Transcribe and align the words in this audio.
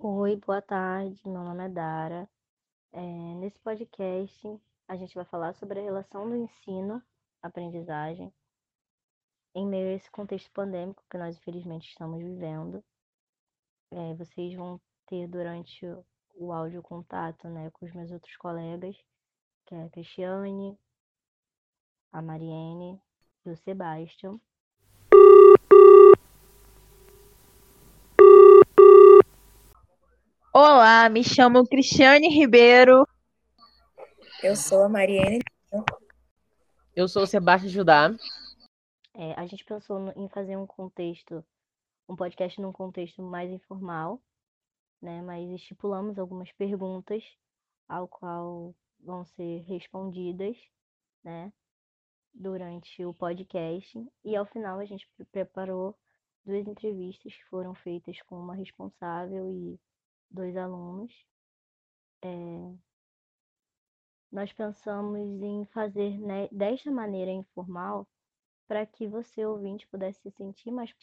Oi, 0.00 0.36
boa 0.36 0.62
tarde. 0.62 1.20
Meu 1.24 1.42
nome 1.42 1.64
é 1.64 1.68
Dara. 1.68 2.28
É, 2.92 3.00
nesse 3.00 3.58
podcast, 3.58 4.60
a 4.86 4.96
gente 4.96 5.12
vai 5.14 5.24
falar 5.24 5.54
sobre 5.54 5.80
a 5.80 5.82
relação 5.82 6.28
do 6.28 6.36
ensino, 6.36 7.02
aprendizagem, 7.42 8.32
em 9.56 9.66
meio 9.66 9.88
a 9.88 9.92
esse 9.94 10.08
contexto 10.10 10.50
pandêmico 10.52 11.02
que 11.10 11.18
nós, 11.18 11.36
infelizmente, 11.36 11.88
estamos 11.88 12.22
vivendo. 12.22 12.84
É, 13.90 14.14
vocês 14.14 14.54
vão 14.54 14.80
ter 15.06 15.26
durante 15.26 15.84
o 16.36 16.52
áudio 16.52 16.80
contato 16.80 17.48
né, 17.48 17.68
com 17.72 17.84
os 17.84 17.92
meus 17.92 18.12
outros 18.12 18.36
colegas, 18.36 18.96
que 19.66 19.74
é 19.74 19.82
a 19.82 19.90
Cristiane, 19.90 20.78
a 22.12 22.22
Mariene 22.22 23.02
e 23.44 23.50
o 23.50 23.56
Sebastião. 23.56 24.40
Olá, 30.60 31.08
me 31.08 31.22
chamo 31.22 31.64
Cristiane 31.64 32.28
Ribeiro. 32.28 33.06
Eu 34.42 34.56
sou 34.56 34.82
a 34.82 34.88
Mariene. 34.88 35.38
Eu 36.96 37.06
sou 37.06 37.22
o 37.22 37.26
Sebastião 37.28 37.70
Judá. 37.70 38.10
É, 39.14 39.34
a 39.34 39.46
gente 39.46 39.64
pensou 39.64 40.12
em 40.16 40.28
fazer 40.28 40.56
um 40.56 40.66
contexto, 40.66 41.44
um 42.08 42.16
podcast 42.16 42.60
num 42.60 42.72
contexto 42.72 43.22
mais 43.22 43.52
informal, 43.52 44.20
né? 45.00 45.22
Mas 45.22 45.48
estipulamos 45.48 46.18
algumas 46.18 46.50
perguntas 46.50 47.22
ao 47.88 48.08
qual 48.08 48.74
vão 48.98 49.24
ser 49.24 49.60
respondidas, 49.60 50.56
né? 51.22 51.52
Durante 52.34 53.04
o 53.04 53.14
podcast 53.14 54.04
e 54.24 54.34
ao 54.34 54.44
final 54.44 54.80
a 54.80 54.84
gente 54.84 55.08
preparou 55.30 55.96
duas 56.44 56.66
entrevistas 56.66 57.32
que 57.32 57.44
foram 57.44 57.76
feitas 57.76 58.20
com 58.22 58.34
uma 58.40 58.56
responsável 58.56 59.52
e 59.52 59.78
dois 60.30 60.56
alunos. 60.56 61.12
É, 62.22 62.28
nós 64.30 64.52
pensamos 64.52 65.42
em 65.42 65.64
fazer 65.66 66.18
né, 66.20 66.48
desta 66.52 66.90
maneira 66.90 67.30
informal 67.30 68.06
para 68.66 68.84
que 68.84 69.06
você, 69.06 69.44
ouvinte, 69.46 69.88
pudesse 69.88 70.20
se 70.20 70.30
sentir 70.32 70.70
mais. 70.70 70.94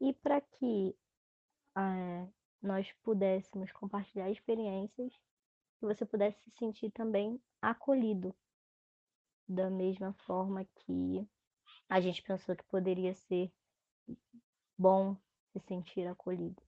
E 0.00 0.12
para 0.12 0.40
que 0.40 0.96
é, 1.76 2.28
nós 2.62 2.90
pudéssemos 3.02 3.72
compartilhar 3.72 4.30
experiências 4.30 5.12
e 5.82 5.86
você 5.86 6.06
pudesse 6.06 6.40
se 6.44 6.50
sentir 6.52 6.90
também 6.92 7.40
acolhido, 7.60 8.34
da 9.48 9.68
mesma 9.68 10.12
forma 10.12 10.64
que 10.64 11.28
a 11.88 12.00
gente 12.00 12.22
pensou 12.22 12.54
que 12.54 12.64
poderia 12.64 13.14
ser 13.14 13.52
bom 14.78 15.16
se 15.52 15.58
sentir 15.66 16.06
acolhido, 16.06 16.62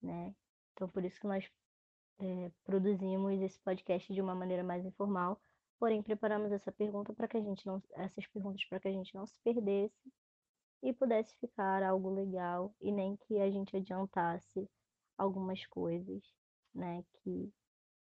né? 0.00 0.34
Então, 0.74 0.88
por 0.88 1.04
isso 1.04 1.20
que 1.20 1.26
nós 1.26 1.48
é, 2.18 2.50
produzimos 2.64 3.40
esse 3.40 3.58
podcast 3.60 4.12
de 4.12 4.20
uma 4.20 4.34
maneira 4.34 4.62
mais 4.62 4.84
informal, 4.84 5.40
porém 5.78 6.02
preparamos 6.02 6.52
essa 6.52 6.72
pergunta 6.72 7.12
para 7.12 7.28
que 7.28 7.36
a 7.36 7.40
gente 7.40 7.66
não, 7.66 7.82
essas 7.94 8.26
perguntas 8.26 8.64
para 8.66 8.80
que 8.80 8.88
a 8.88 8.92
gente 8.92 9.14
não 9.14 9.26
se 9.26 9.38
perdesse 9.40 10.12
e 10.82 10.92
pudesse 10.92 11.36
ficar 11.38 11.82
algo 11.82 12.10
legal 12.10 12.74
e 12.80 12.92
nem 12.92 13.16
que 13.16 13.40
a 13.40 13.50
gente 13.50 13.76
adiantasse 13.76 14.68
algumas 15.16 15.64
coisas, 15.66 16.22
né, 16.74 17.04
que 17.22 17.52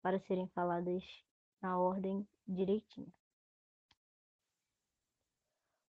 para 0.03 0.19
serem 0.19 0.49
faladas 0.49 1.05
na 1.61 1.79
ordem 1.79 2.27
direitinha. 2.47 3.13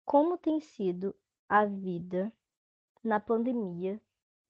Como 0.03 0.37
tem 0.37 0.59
sido 0.59 1.15
a 1.47 1.65
vida 1.65 2.33
na 3.03 3.19
pandemia 3.19 4.01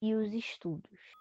e 0.01 0.15
os 0.15 0.33
estudos? 0.33 1.20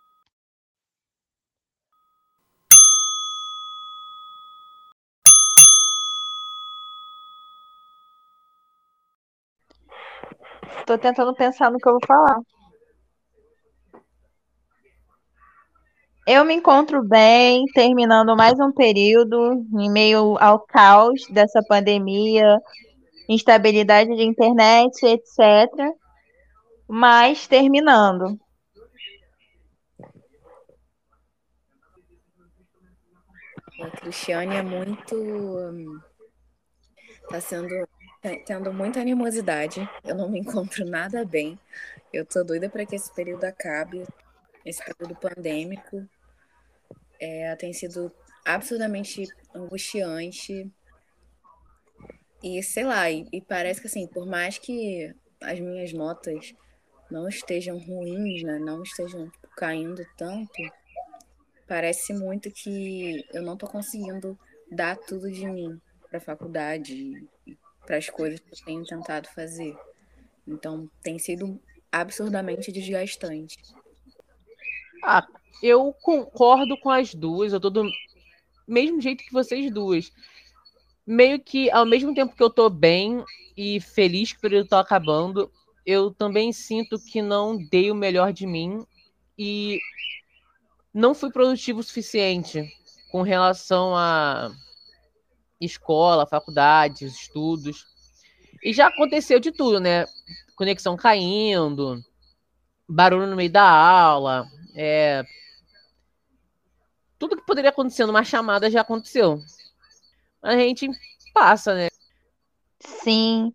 Tô 10.90 10.98
tentando 10.98 11.32
pensar 11.32 11.70
no 11.70 11.78
que 11.78 11.88
eu 11.88 11.92
vou 11.92 12.00
falar. 12.04 12.40
Eu 16.26 16.44
me 16.44 16.52
encontro 16.52 17.00
bem, 17.00 17.64
terminando 17.66 18.36
mais 18.36 18.58
um 18.58 18.72
período 18.72 19.64
em 19.78 19.88
meio 19.88 20.36
ao 20.40 20.58
caos 20.58 21.28
dessa 21.30 21.62
pandemia, 21.62 22.58
instabilidade 23.28 24.16
de 24.16 24.24
internet, 24.24 25.06
etc. 25.06 25.94
Mas 26.88 27.46
terminando. 27.46 28.36
A 33.80 33.90
Cristiane 33.92 34.56
é 34.56 34.62
muito. 34.62 35.14
Está 37.22 37.40
sendo 37.40 37.68
tendo 38.44 38.72
muita 38.72 39.00
animosidade. 39.00 39.88
Eu 40.04 40.14
não 40.14 40.28
me 40.28 40.41
encontro 40.41 40.84
nada 40.84 41.25
bem. 41.25 41.58
Eu 42.12 42.25
tô 42.26 42.42
doida 42.44 42.69
para 42.69 42.84
que 42.84 42.97
esse 42.97 43.12
período 43.14 43.44
acabe, 43.44 44.04
esse 44.64 44.84
período 44.84 45.14
pandêmico. 45.16 46.06
É, 47.19 47.54
tem 47.56 47.72
sido 47.72 48.12
absurdamente 48.44 49.26
angustiante. 49.54 50.70
E 52.42 52.62
sei 52.62 52.84
lá, 52.84 53.10
e, 53.10 53.26
e, 53.32 53.41
parece 53.41 53.81
que 53.81 53.86
assim, 53.86 54.06
por 54.06 54.26
mais 54.26 54.58
que 54.58 55.14
as 55.42 55.60
minhas 55.60 55.92
notas 55.92 56.54
não 57.10 57.28
estejam 57.28 57.78
ruins, 57.78 58.42
né, 58.42 58.58
não 58.58 58.82
estejam 58.82 59.28
tipo, 59.28 59.48
caindo 59.56 60.02
tanto, 60.16 60.52
parece 61.69 62.14
muito 62.14 62.50
que 62.50 63.25
eu 63.32 63.42
não 63.42 63.56
tô 63.56 63.66
conseguindo 63.66 64.38
dar 64.70 64.97
tudo 64.97 65.31
de 65.31 65.47
mim 65.47 65.78
para 66.08 66.20
faculdade 66.20 67.28
para 67.90 67.98
as 67.98 68.08
coisas 68.08 68.38
que 68.38 68.52
eu 68.52 68.64
tenho 68.64 68.84
tentado 68.84 69.28
fazer. 69.30 69.76
Então, 70.46 70.88
tem 71.02 71.18
sido 71.18 71.60
absurdamente 71.90 72.70
desgastante. 72.70 73.58
Ah, 75.02 75.26
eu 75.60 75.92
concordo 76.00 76.78
com 76.78 76.88
as 76.88 77.12
duas, 77.12 77.52
eu 77.52 77.58
tô 77.58 77.68
do 77.68 77.90
mesmo 78.64 79.00
jeito 79.00 79.24
que 79.24 79.32
vocês 79.32 79.72
duas. 79.72 80.12
Meio 81.04 81.40
que 81.40 81.68
ao 81.72 81.84
mesmo 81.84 82.14
tempo 82.14 82.36
que 82.36 82.42
eu 82.44 82.48
tô 82.48 82.70
bem 82.70 83.24
e 83.56 83.80
feliz 83.80 84.30
que 84.30 84.38
o 84.38 84.42
período 84.42 84.68
tá 84.68 84.78
acabando, 84.78 85.50
eu 85.84 86.14
também 86.14 86.52
sinto 86.52 86.96
que 86.96 87.20
não 87.20 87.56
dei 87.56 87.90
o 87.90 87.94
melhor 87.96 88.32
de 88.32 88.46
mim 88.46 88.86
e 89.36 89.80
não 90.94 91.12
fui 91.12 91.32
produtivo 91.32 91.80
o 91.80 91.82
suficiente 91.82 92.72
com 93.10 93.22
relação 93.22 93.96
a 93.96 94.52
escola, 95.60 96.26
faculdade, 96.26 97.04
estudos. 97.04 97.87
E 98.62 98.72
já 98.72 98.88
aconteceu 98.88 99.38
de 99.38 99.53
tudo, 99.53 99.81
né? 99.81 100.06
Conexão 100.56 100.97
caindo, 100.97 102.03
barulho 102.88 103.26
no 103.26 103.37
meio 103.37 103.50
da 103.50 103.69
aula, 103.69 104.47
é... 104.75 105.25
tudo 107.19 107.37
que 107.37 107.47
poderia 107.47 107.70
acontecer 107.70 108.04
numa 108.06 108.25
chamada 108.25 108.70
já 108.70 108.81
aconteceu. 108.81 109.38
A 110.43 110.56
gente 110.56 110.88
passa, 111.32 111.75
né? 111.75 111.88
Sim. 112.81 113.53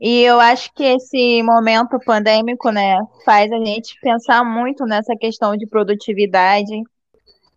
E 0.00 0.22
eu 0.22 0.40
acho 0.40 0.72
que 0.72 0.82
esse 0.82 1.42
momento 1.42 1.98
pandêmico, 2.06 2.70
né, 2.70 2.96
faz 3.24 3.52
a 3.52 3.58
gente 3.58 3.94
pensar 4.00 4.42
muito 4.42 4.84
nessa 4.86 5.14
questão 5.14 5.56
de 5.56 5.66
produtividade. 5.66 6.82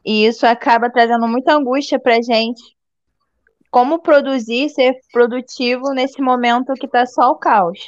E 0.03 0.25
isso 0.25 0.45
acaba 0.45 0.89
trazendo 0.89 1.25
muita 1.25 1.53
angústia 1.53 1.97
pra 1.97 2.21
gente, 2.21 2.61
como 3.73 4.03
produzir, 4.03 4.69
ser 4.69 5.01
produtivo 5.11 5.95
nesse 5.95 6.21
momento 6.21 6.75
que 6.75 6.85
está 6.85 7.07
só 7.07 7.31
o 7.31 7.35
caos. 7.35 7.79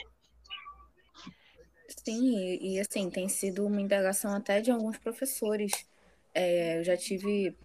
Sim, 2.03 2.35
e, 2.35 2.73
e, 2.73 2.79
assim, 2.79 3.07
tem 3.07 3.29
sido 3.29 3.68
uma 3.68 3.79
indagação 3.79 4.34
até 4.34 4.59
de 4.59 4.72
alguns 4.72 4.97
professores. 4.97 5.85
É, 6.34 6.79
eu 6.79 6.84
já 6.84 6.97
tive 6.97 7.55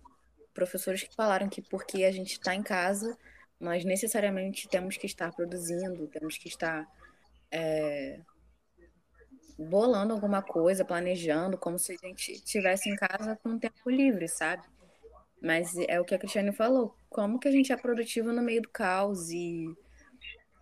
professores 0.53 1.03
que 1.03 1.15
falaram 1.15 1.49
que 1.49 1.63
porque 1.63 2.05
a 2.05 2.13
gente 2.13 2.33
está 2.33 2.55
em 2.55 2.63
casa, 2.63 3.17
nós 3.59 3.87
necessariamente 3.87 4.69
temos 4.69 4.99
que 4.99 5.07
estar 5.07 5.33
produzindo, 5.33 6.07
temos 6.09 6.37
que 6.37 6.49
estar 6.49 6.87
é, 7.51 8.21
bolando 9.59 10.13
alguma 10.13 10.43
coisa, 10.43 10.85
planejando, 10.85 11.57
como 11.57 11.79
se 11.79 11.93
a 11.93 12.07
gente 12.07 12.33
estivesse 12.33 12.91
em 12.91 12.97
casa 12.97 13.35
com 13.43 13.59
tempo 13.59 13.89
livre, 13.89 14.29
sabe? 14.29 14.63
Mas 15.41 15.75
é 15.89 16.01
o 16.01 16.05
que 16.05 16.15
a 16.15 16.19
Cristiane 16.19 16.53
falou. 16.53 16.95
Como 17.09 17.39
que 17.39 17.49
a 17.49 17.53
gente 17.53 17.73
é 17.73 17.77
produtivo 17.77 18.33
no 18.33 18.43
meio 18.43 18.63
do 18.63 18.69
caos 18.69 19.31
e 19.31 19.65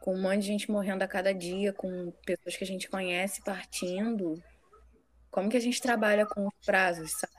com 0.01 0.15
um 0.15 0.23
monte 0.23 0.41
de 0.41 0.47
gente 0.47 0.71
morrendo 0.71 1.03
a 1.03 1.09
cada 1.09 1.35
dia, 1.35 1.73
com 1.73 2.13
pessoas 2.25 2.57
que 2.57 2.65
a 2.65 2.67
gente 2.67 2.89
conhece 2.89 3.43
partindo? 3.43 4.41
Como 5.31 5.51
que 5.51 5.57
a 5.57 5.61
gente 5.61 5.83
trabalha 5.83 6.25
com 6.25 6.47
os 6.47 6.55
prazos, 6.65 7.13
sabe? 7.13 7.33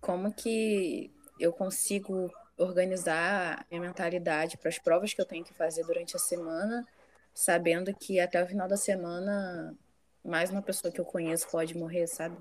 Como 0.00 0.32
que 0.32 1.12
eu 1.38 1.52
consigo 1.52 2.30
organizar 2.56 3.60
a 3.60 3.66
minha 3.70 3.82
mentalidade 3.82 4.56
para 4.56 4.68
as 4.68 4.78
provas 4.78 5.12
que 5.12 5.20
eu 5.20 5.26
tenho 5.26 5.44
que 5.44 5.54
fazer 5.54 5.84
durante 5.84 6.16
a 6.16 6.18
semana, 6.18 6.86
sabendo 7.34 7.92
que 7.94 8.20
até 8.20 8.42
o 8.42 8.46
final 8.46 8.68
da 8.68 8.76
semana 8.76 9.76
mais 10.24 10.50
uma 10.50 10.62
pessoa 10.62 10.92
que 10.92 11.00
eu 11.00 11.04
conheço 11.04 11.48
pode 11.50 11.76
morrer, 11.76 12.06
sabe? 12.06 12.36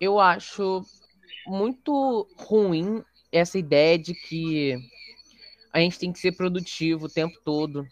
Eu 0.00 0.18
acho 0.18 0.84
muito 1.46 2.26
ruim 2.36 3.02
essa 3.30 3.58
ideia 3.58 3.98
de 3.98 4.14
que 4.14 4.76
a 5.72 5.80
gente 5.80 5.98
tem 5.98 6.12
que 6.12 6.18
ser 6.18 6.32
produtivo 6.32 7.06
o 7.06 7.10
tempo 7.10 7.38
todo. 7.44 7.86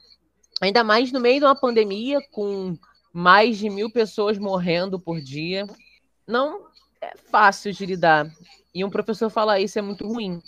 Ainda 0.61 0.83
mais 0.83 1.13
no 1.13 1.21
meio 1.21 1.41
de 1.41 1.45
uma 1.45 1.55
pandemia, 1.55 2.21
com 2.33 2.77
mais 3.13 3.59
de 3.59 3.69
mil 3.69 3.91
pessoas 3.91 4.39
morrendo 4.39 4.99
por 4.99 5.21
dia. 5.21 5.67
Não 6.27 6.67
é 7.01 7.17
fácil 7.31 7.73
de 7.73 7.85
lidar. 7.85 8.31
E 8.75 8.85
um 8.85 8.91
professor 8.91 9.31
falar 9.31 9.61
isso 9.61 9.79
é 9.79 9.83
muito 9.83 10.07
ruim. 10.07 10.41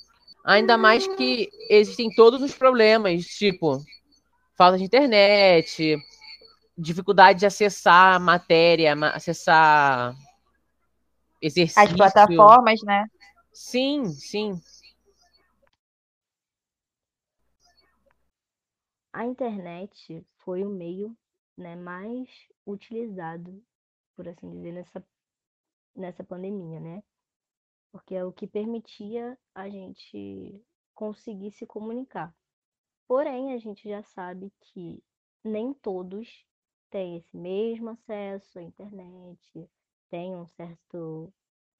Ainda 0.44 0.78
mais 0.78 1.06
que 1.06 1.50
existem 1.68 2.10
todos 2.14 2.42
os 2.42 2.54
problemas, 2.54 3.24
tipo 3.24 3.82
falta 4.56 4.76
de 4.76 4.84
internet, 4.84 5.96
dificuldade 6.76 7.38
de 7.40 7.46
acessar 7.46 8.20
matéria, 8.20 8.92
acessar 9.14 10.16
exercício. 11.40 11.82
As 11.82 11.92
plataformas, 11.92 12.80
né? 12.82 13.06
Sim, 13.52 14.06
sim. 14.06 14.60
A 19.12 19.24
internet 19.24 20.24
foi 20.36 20.64
o 20.64 20.68
meio 20.68 21.16
né, 21.56 21.74
mais 21.74 22.28
utilizado, 22.64 23.60
por 24.14 24.28
assim 24.28 24.48
dizer, 24.50 24.72
nessa, 24.72 25.04
nessa 25.94 26.22
pandemia, 26.22 26.78
né? 26.78 27.02
Porque 27.90 28.14
é 28.14 28.24
o 28.24 28.32
que 28.32 28.46
permitia 28.46 29.36
a 29.54 29.68
gente 29.68 30.64
conseguir 30.94 31.50
se 31.52 31.66
comunicar. 31.66 32.32
Porém, 33.08 33.54
a 33.54 33.58
gente 33.58 33.88
já 33.88 34.02
sabe 34.02 34.52
que 34.60 35.02
nem 35.42 35.72
todos 35.72 36.44
têm 36.90 37.16
esse 37.16 37.36
mesmo 37.36 37.90
acesso 37.90 38.58
à 38.58 38.62
internet, 38.62 39.68
têm 40.10 40.34
um 40.34 40.46
certo 40.46 41.32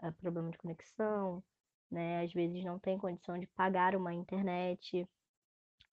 uh, 0.03 0.13
problema 0.15 0.51
de 0.51 0.59
conexão, 0.59 1.43
né? 1.91 2.23
Às 2.23 2.33
vezes 2.33 2.65
não 2.65 2.79
tem 2.79 2.99
condição 2.99 3.39
de 3.39 3.47
pagar 3.49 3.97
uma 3.97 4.15
internet. 4.15 5.09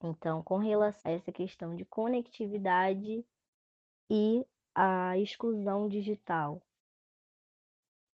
Então, 0.03 0.43
com 0.43 0.57
relação 0.57 1.11
a 1.11 1.15
essa 1.15 1.31
questão 1.31 1.75
de 1.75 1.85
conectividade 1.85 3.25
e 4.09 4.45
a 4.73 5.17
exclusão 5.17 5.87
digital, 5.87 6.61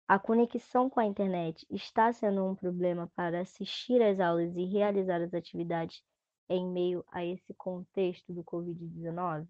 a 0.07 0.19
conexão 0.19 0.89
com 0.89 0.99
a 0.99 1.05
internet 1.05 1.65
está 1.69 2.13
sendo 2.13 2.45
um 2.45 2.55
problema 2.55 3.11
para 3.15 3.41
assistir 3.41 4.01
às 4.01 4.19
aulas 4.19 4.55
e 4.55 4.63
realizar 4.65 5.21
as 5.21 5.33
atividades 5.33 6.03
em 6.47 6.65
meio 6.65 7.03
a 7.11 7.25
esse 7.25 7.53
contexto 7.55 8.31
do 8.31 8.43
Covid-19? 8.43 9.47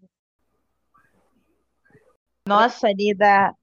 Nossa, 2.48 2.88
lidar 2.92 3.54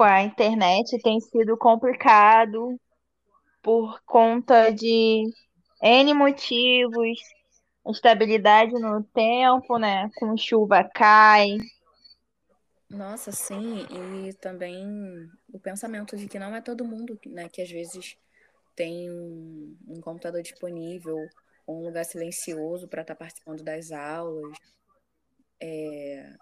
com 0.00 0.04
a 0.04 0.22
internet 0.22 0.98
tem 1.02 1.20
sido 1.20 1.58
complicado 1.58 2.80
por 3.60 4.00
conta 4.06 4.70
de 4.70 5.30
N 5.82 6.14
motivos, 6.14 7.18
instabilidade 7.86 8.72
no 8.72 9.04
tempo, 9.04 9.76
né? 9.76 10.10
Com 10.16 10.38
chuva 10.38 10.82
cai. 10.84 11.58
Nossa, 12.88 13.30
sim, 13.30 13.86
e 13.90 14.32
também 14.32 14.86
o 15.52 15.60
pensamento 15.60 16.16
de 16.16 16.26
que 16.26 16.38
não 16.38 16.56
é 16.56 16.62
todo 16.62 16.82
mundo, 16.82 17.20
né, 17.26 17.50
que 17.50 17.60
às 17.60 17.70
vezes 17.70 18.16
tem 18.74 19.10
um, 19.10 19.76
um 19.86 20.00
computador 20.00 20.40
disponível, 20.40 21.18
um 21.68 21.84
lugar 21.84 22.06
silencioso 22.06 22.88
para 22.88 23.02
estar 23.02 23.14
tá 23.14 23.18
participando 23.18 23.62
das 23.62 23.92
aulas. 23.92 24.56
É, 25.60 26.32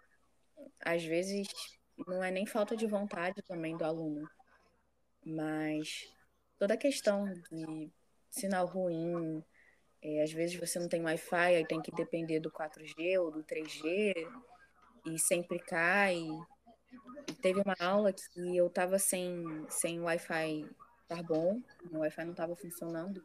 às 0.81 1.05
vezes 1.05 1.49
não 2.07 2.23
é 2.23 2.31
nem 2.31 2.47
falta 2.47 2.77
de 2.77 2.87
vontade 2.87 3.43
também 3.43 3.77
do 3.77 3.85
aluno, 3.85 4.29
mas 5.25 6.09
toda 6.59 6.75
a 6.75 6.79
questão 6.79 7.25
de 7.51 7.91
sinal 8.31 8.67
ruim, 8.67 9.43
é, 10.03 10.23
às 10.23 10.33
vezes 10.33 10.59
você 10.59 10.79
não 10.79 10.89
tem 10.89 11.03
Wi-Fi, 11.03 11.57
aí 11.57 11.67
tem 11.67 11.81
que 11.81 11.91
depender 11.93 12.41
do 12.41 12.51
4G 12.51 13.19
ou 13.19 13.31
do 13.31 13.43
3G, 13.43 14.15
e 15.07 15.19
sempre 15.19 15.59
cai. 15.59 16.17
E 17.29 17.33
teve 17.43 17.61
uma 17.61 17.75
aula 17.81 18.13
que 18.13 18.57
eu 18.57 18.67
estava 18.69 18.99
sem, 18.99 19.45
sem 19.69 20.01
Wi-Fi 20.01 20.69
estar 21.03 21.23
bom, 21.23 21.61
o 21.91 21.99
Wi-Fi 21.99 22.25
não 22.25 22.33
estava 22.33 22.55
funcionando. 22.55 23.25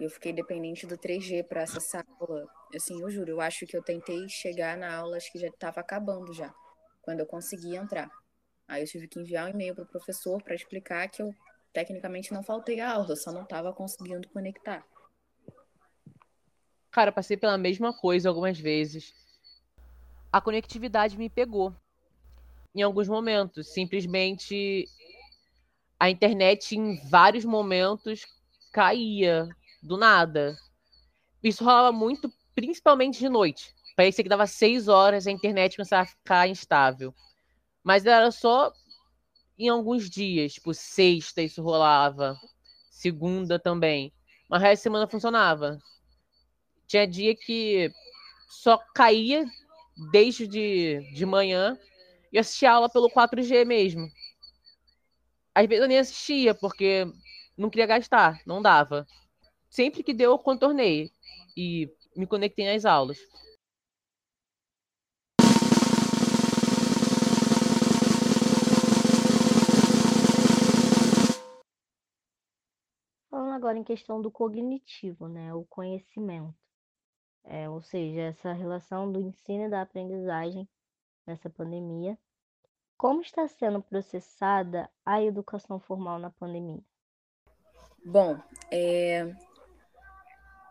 Eu 0.00 0.08
fiquei 0.08 0.32
dependente 0.32 0.86
do 0.86 0.96
3G 0.96 1.42
para 1.42 1.64
acessar 1.64 2.04
a 2.08 2.24
aula. 2.24 2.46
Assim, 2.74 3.00
eu 3.00 3.10
juro, 3.10 3.30
eu 3.30 3.40
acho 3.40 3.66
que 3.66 3.76
eu 3.76 3.82
tentei 3.82 4.28
chegar 4.28 4.76
na 4.76 4.96
aula, 4.96 5.16
acho 5.16 5.30
que 5.30 5.38
já 5.38 5.48
estava 5.48 5.80
acabando 5.80 6.32
já, 6.32 6.52
quando 7.02 7.20
eu 7.20 7.26
consegui 7.26 7.76
entrar. 7.76 8.10
Aí 8.66 8.82
eu 8.82 8.86
tive 8.86 9.06
que 9.06 9.20
enviar 9.20 9.46
um 9.46 9.50
e-mail 9.50 9.74
para 9.74 9.84
o 9.84 9.88
professor 9.88 10.42
para 10.42 10.54
explicar 10.54 11.08
que 11.08 11.20
eu 11.20 11.34
tecnicamente 11.72 12.32
não 12.32 12.42
faltei 12.42 12.80
a 12.80 12.92
aula, 12.92 13.16
só 13.16 13.32
não 13.32 13.42
estava 13.42 13.72
conseguindo 13.72 14.28
conectar. 14.30 14.86
Cara, 16.90 17.10
passei 17.10 17.36
pela 17.36 17.58
mesma 17.58 17.92
coisa 17.92 18.28
algumas 18.28 18.58
vezes. 18.58 19.14
A 20.30 20.40
conectividade 20.40 21.18
me 21.18 21.28
pegou. 21.28 21.74
Em 22.74 22.82
alguns 22.82 23.08
momentos, 23.08 23.72
simplesmente 23.72 24.86
a 25.98 26.10
internet 26.10 26.76
em 26.76 26.96
vários 27.08 27.44
momentos 27.44 28.26
caía 28.72 29.48
do 29.82 29.96
nada. 29.96 30.56
Isso 31.42 31.64
rolava 31.64 31.92
muito, 31.92 32.32
principalmente 32.54 33.18
de 33.18 33.28
noite. 33.28 33.74
Parecia 33.96 34.24
que 34.24 34.30
dava 34.30 34.46
seis 34.46 34.88
horas 34.88 35.26
a 35.26 35.30
internet 35.30 35.76
começava 35.76 36.02
a 36.02 36.06
ficar 36.06 36.48
instável. 36.48 37.14
Mas 37.82 38.06
era 38.06 38.30
só 38.30 38.72
em 39.58 39.68
alguns 39.68 40.08
dias, 40.08 40.54
tipo, 40.54 40.72
sexta 40.72 41.42
isso 41.42 41.62
rolava, 41.62 42.36
segunda 42.90 43.58
também. 43.58 44.12
Mas 44.48 44.62
a 44.62 44.76
semana 44.76 45.06
funcionava. 45.06 45.78
Tinha 46.86 47.06
dia 47.06 47.34
que 47.34 47.90
só 48.48 48.78
caía 48.94 49.46
desde 50.10 50.46
de, 50.46 51.00
de 51.12 51.26
manhã 51.26 51.78
e 52.32 52.38
assistia 52.38 52.72
aula 52.72 52.88
pelo 52.88 53.10
4G 53.10 53.64
mesmo. 53.64 54.10
Às 55.54 55.66
vezes 55.66 55.82
eu 55.82 55.88
nem 55.88 55.98
assistia, 55.98 56.54
porque 56.54 57.06
não 57.56 57.68
queria 57.68 57.86
gastar, 57.86 58.40
não 58.46 58.62
dava. 58.62 59.06
Sempre 59.68 60.02
que 60.02 60.14
deu, 60.14 60.32
eu 60.32 60.38
contornei 60.38 61.10
e 61.56 61.90
me 62.16 62.26
conectei 62.26 62.70
nas 62.72 62.84
aulas. 62.84 63.18
Agora 73.62 73.78
em 73.78 73.84
questão 73.84 74.20
do 74.20 74.28
cognitivo, 74.28 75.28
né, 75.28 75.54
o 75.54 75.64
conhecimento. 75.64 76.52
É, 77.44 77.68
ou 77.68 77.80
seja, 77.80 78.22
essa 78.22 78.52
relação 78.52 79.10
do 79.10 79.20
ensino 79.20 79.66
e 79.66 79.70
da 79.70 79.82
aprendizagem 79.82 80.68
nessa 81.24 81.48
pandemia. 81.48 82.18
Como 82.96 83.20
está 83.20 83.46
sendo 83.46 83.80
processada 83.80 84.90
a 85.04 85.22
educação 85.22 85.78
formal 85.78 86.18
na 86.18 86.30
pandemia? 86.30 86.82
Bom, 88.04 88.36
é... 88.70 89.32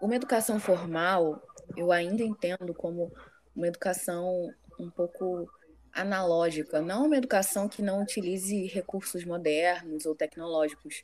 uma 0.02 0.16
educação 0.16 0.60
formal 0.60 1.42
eu 1.78 1.92
ainda 1.92 2.24
entendo 2.24 2.74
como 2.74 3.12
uma 3.56 3.68
educação 3.68 4.54
um 4.78 4.90
pouco 4.90 5.50
analógica, 5.94 6.82
não 6.82 7.06
uma 7.06 7.18
educação 7.18 7.68
que 7.68 7.82
não 7.82 8.02
utilize 8.02 8.68
recursos 8.68 9.24
modernos 9.26 10.06
ou 10.06 10.16
tecnológicos, 10.16 11.04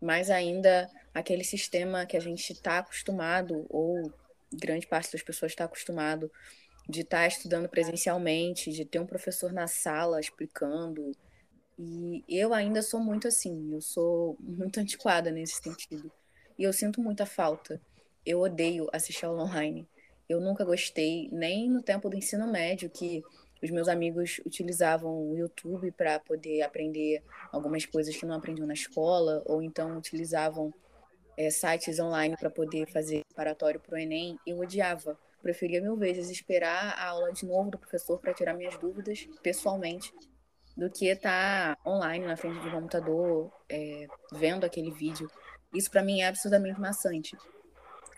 mas 0.00 0.30
ainda 0.30 0.90
aquele 1.12 1.44
sistema 1.44 2.06
que 2.06 2.16
a 2.16 2.20
gente 2.20 2.52
está 2.52 2.78
acostumado 2.78 3.66
ou 3.68 4.12
grande 4.52 4.86
parte 4.86 5.12
das 5.12 5.22
pessoas 5.22 5.52
está 5.52 5.64
acostumado 5.64 6.30
de 6.88 7.02
estar 7.02 7.18
tá 7.18 7.26
estudando 7.26 7.68
presencialmente, 7.68 8.72
de 8.72 8.84
ter 8.84 8.98
um 8.98 9.06
professor 9.06 9.52
na 9.52 9.66
sala 9.66 10.20
explicando. 10.20 11.12
E 11.78 12.24
eu 12.28 12.54
ainda 12.54 12.82
sou 12.82 12.98
muito 12.98 13.28
assim, 13.28 13.74
eu 13.74 13.80
sou 13.80 14.36
muito 14.40 14.80
antiquada 14.80 15.30
nesse 15.30 15.62
sentido. 15.62 16.10
E 16.58 16.64
eu 16.64 16.72
sinto 16.72 17.00
muita 17.00 17.26
falta. 17.26 17.80
Eu 18.24 18.40
odeio 18.40 18.88
assistir 18.92 19.26
aula 19.26 19.44
online. 19.44 19.86
Eu 20.28 20.40
nunca 20.40 20.64
gostei, 20.64 21.28
nem 21.30 21.70
no 21.70 21.82
tempo 21.82 22.08
do 22.08 22.16
ensino 22.16 22.50
médio, 22.50 22.90
que 22.90 23.22
os 23.62 23.70
meus 23.70 23.88
amigos 23.88 24.40
utilizavam 24.44 25.30
o 25.30 25.36
YouTube 25.36 25.90
para 25.92 26.18
poder 26.20 26.62
aprender 26.62 27.22
algumas 27.52 27.84
coisas 27.84 28.16
que 28.16 28.26
não 28.26 28.36
aprendiam 28.36 28.66
na 28.66 28.74
escola, 28.74 29.42
ou 29.46 29.62
então 29.62 29.96
utilizavam 29.96 30.72
é, 31.36 31.50
sites 31.50 31.98
online 31.98 32.36
para 32.36 32.50
poder 32.50 32.90
fazer 32.90 33.24
preparatório 33.26 33.80
para 33.80 33.94
o 33.94 33.98
Enem, 33.98 34.38
eu 34.46 34.58
odiava. 34.58 35.18
Preferia 35.40 35.80
mil 35.80 35.96
vezes 35.96 36.28
esperar 36.30 36.94
a 36.98 37.06
aula 37.06 37.32
de 37.32 37.46
novo 37.46 37.70
do 37.70 37.78
professor 37.78 38.18
para 38.18 38.34
tirar 38.34 38.54
minhas 38.54 38.76
dúvidas 38.76 39.28
pessoalmente, 39.40 40.12
do 40.76 40.90
que 40.90 41.06
estar 41.06 41.76
tá 41.76 41.90
online 41.90 42.26
na 42.26 42.36
frente 42.36 42.60
do 42.60 42.70
computador, 42.70 43.52
é, 43.68 44.06
vendo 44.32 44.64
aquele 44.64 44.90
vídeo. 44.90 45.30
Isso 45.72 45.90
para 45.90 46.02
mim 46.02 46.20
é 46.20 46.28
absurdamente 46.28 46.80
maçante. 46.80 47.36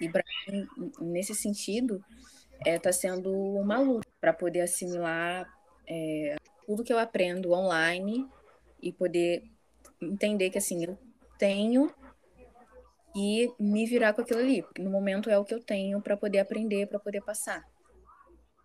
E 0.00 0.08
para 0.08 0.24
mim, 0.48 0.66
nesse 1.00 1.34
sentido, 1.34 2.02
está 2.58 2.70
é, 2.70 2.78
tá 2.78 2.92
sendo 2.92 3.30
uma 3.30 3.78
luta 3.78 4.09
para 4.20 4.32
poder 4.32 4.60
assimilar 4.60 5.48
é, 5.88 6.36
tudo 6.66 6.84
que 6.84 6.92
eu 6.92 6.98
aprendo 6.98 7.52
online 7.52 8.28
e 8.82 8.92
poder 8.92 9.42
entender 10.00 10.50
que 10.50 10.58
assim, 10.58 10.84
eu 10.84 10.98
tenho 11.38 11.92
e 13.14 13.52
me 13.58 13.86
virar 13.86 14.12
com 14.12 14.22
aquilo 14.22 14.40
ali. 14.40 14.64
No 14.78 14.90
momento 14.90 15.28
é 15.28 15.38
o 15.38 15.44
que 15.44 15.54
eu 15.54 15.62
tenho 15.62 16.00
para 16.00 16.16
poder 16.16 16.38
aprender, 16.38 16.86
para 16.86 16.98
poder 16.98 17.22
passar. 17.22 17.66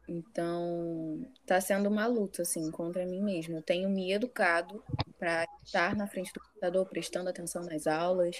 Então, 0.07 1.25
tá 1.47 1.59
sendo 1.59 1.89
uma 1.89 2.05
luta 2.05 2.43
assim 2.43 2.69
contra 2.69 3.05
mim 3.05 3.21
mesma. 3.21 3.57
Eu 3.57 3.63
tenho 3.63 3.89
me 3.89 4.11
educado 4.11 4.83
para 5.17 5.45
estar 5.63 5.95
na 5.95 6.07
frente 6.07 6.31
do 6.31 6.39
computador, 6.39 6.85
prestando 6.85 7.29
atenção 7.29 7.63
nas 7.63 7.87
aulas, 7.87 8.39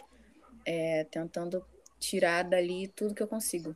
é, 0.63 1.05
tentando 1.05 1.65
tirar 2.00 2.43
dali 2.43 2.88
tudo 2.89 3.15
que 3.15 3.24
eu 3.24 3.27
consigo. 3.27 3.75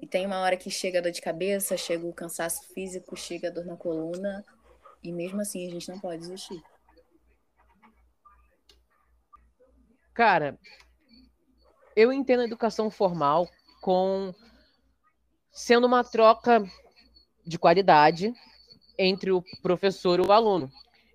E 0.00 0.06
tem 0.06 0.26
uma 0.26 0.40
hora 0.40 0.56
que 0.56 0.70
chega 0.70 0.98
a 0.98 1.02
dor 1.02 1.12
de 1.12 1.20
cabeça, 1.20 1.76
chega 1.76 2.06
o 2.06 2.12
cansaço 2.12 2.66
físico, 2.72 3.16
chega 3.16 3.48
a 3.48 3.50
dor 3.50 3.66
na 3.66 3.76
coluna, 3.76 4.44
e 5.02 5.12
mesmo 5.12 5.40
assim 5.40 5.66
a 5.66 5.70
gente 5.70 5.88
não 5.88 5.98
pode 5.98 6.20
desistir. 6.20 6.62
Cara, 10.14 10.58
eu 11.94 12.12
entendo 12.12 12.40
a 12.40 12.44
educação 12.44 12.90
formal 12.90 13.48
com 13.80 14.34
sendo 15.52 15.86
uma 15.86 16.04
troca 16.04 16.64
de 17.46 17.58
qualidade 17.58 18.32
entre 18.98 19.30
o 19.32 19.42
professor 19.62 20.18
e 20.18 20.22
o 20.22 20.32
aluno. 20.32 20.70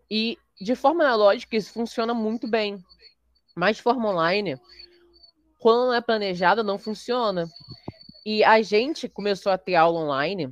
E 0.09 0.37
de 0.59 0.75
forma 0.75 1.03
analógica 1.03 1.55
isso 1.55 1.71
funciona 1.71 2.13
muito 2.13 2.47
bem. 2.47 2.83
Mas 3.55 3.77
de 3.77 3.83
forma 3.83 4.09
online, 4.09 4.59
quando 5.59 5.87
não 5.87 5.93
é 5.93 6.01
planejada, 6.01 6.63
não 6.63 6.77
funciona. 6.77 7.49
E 8.25 8.43
a 8.43 8.61
gente 8.61 9.07
começou 9.07 9.51
a 9.51 9.57
ter 9.57 9.75
aula 9.75 9.99
online 9.99 10.51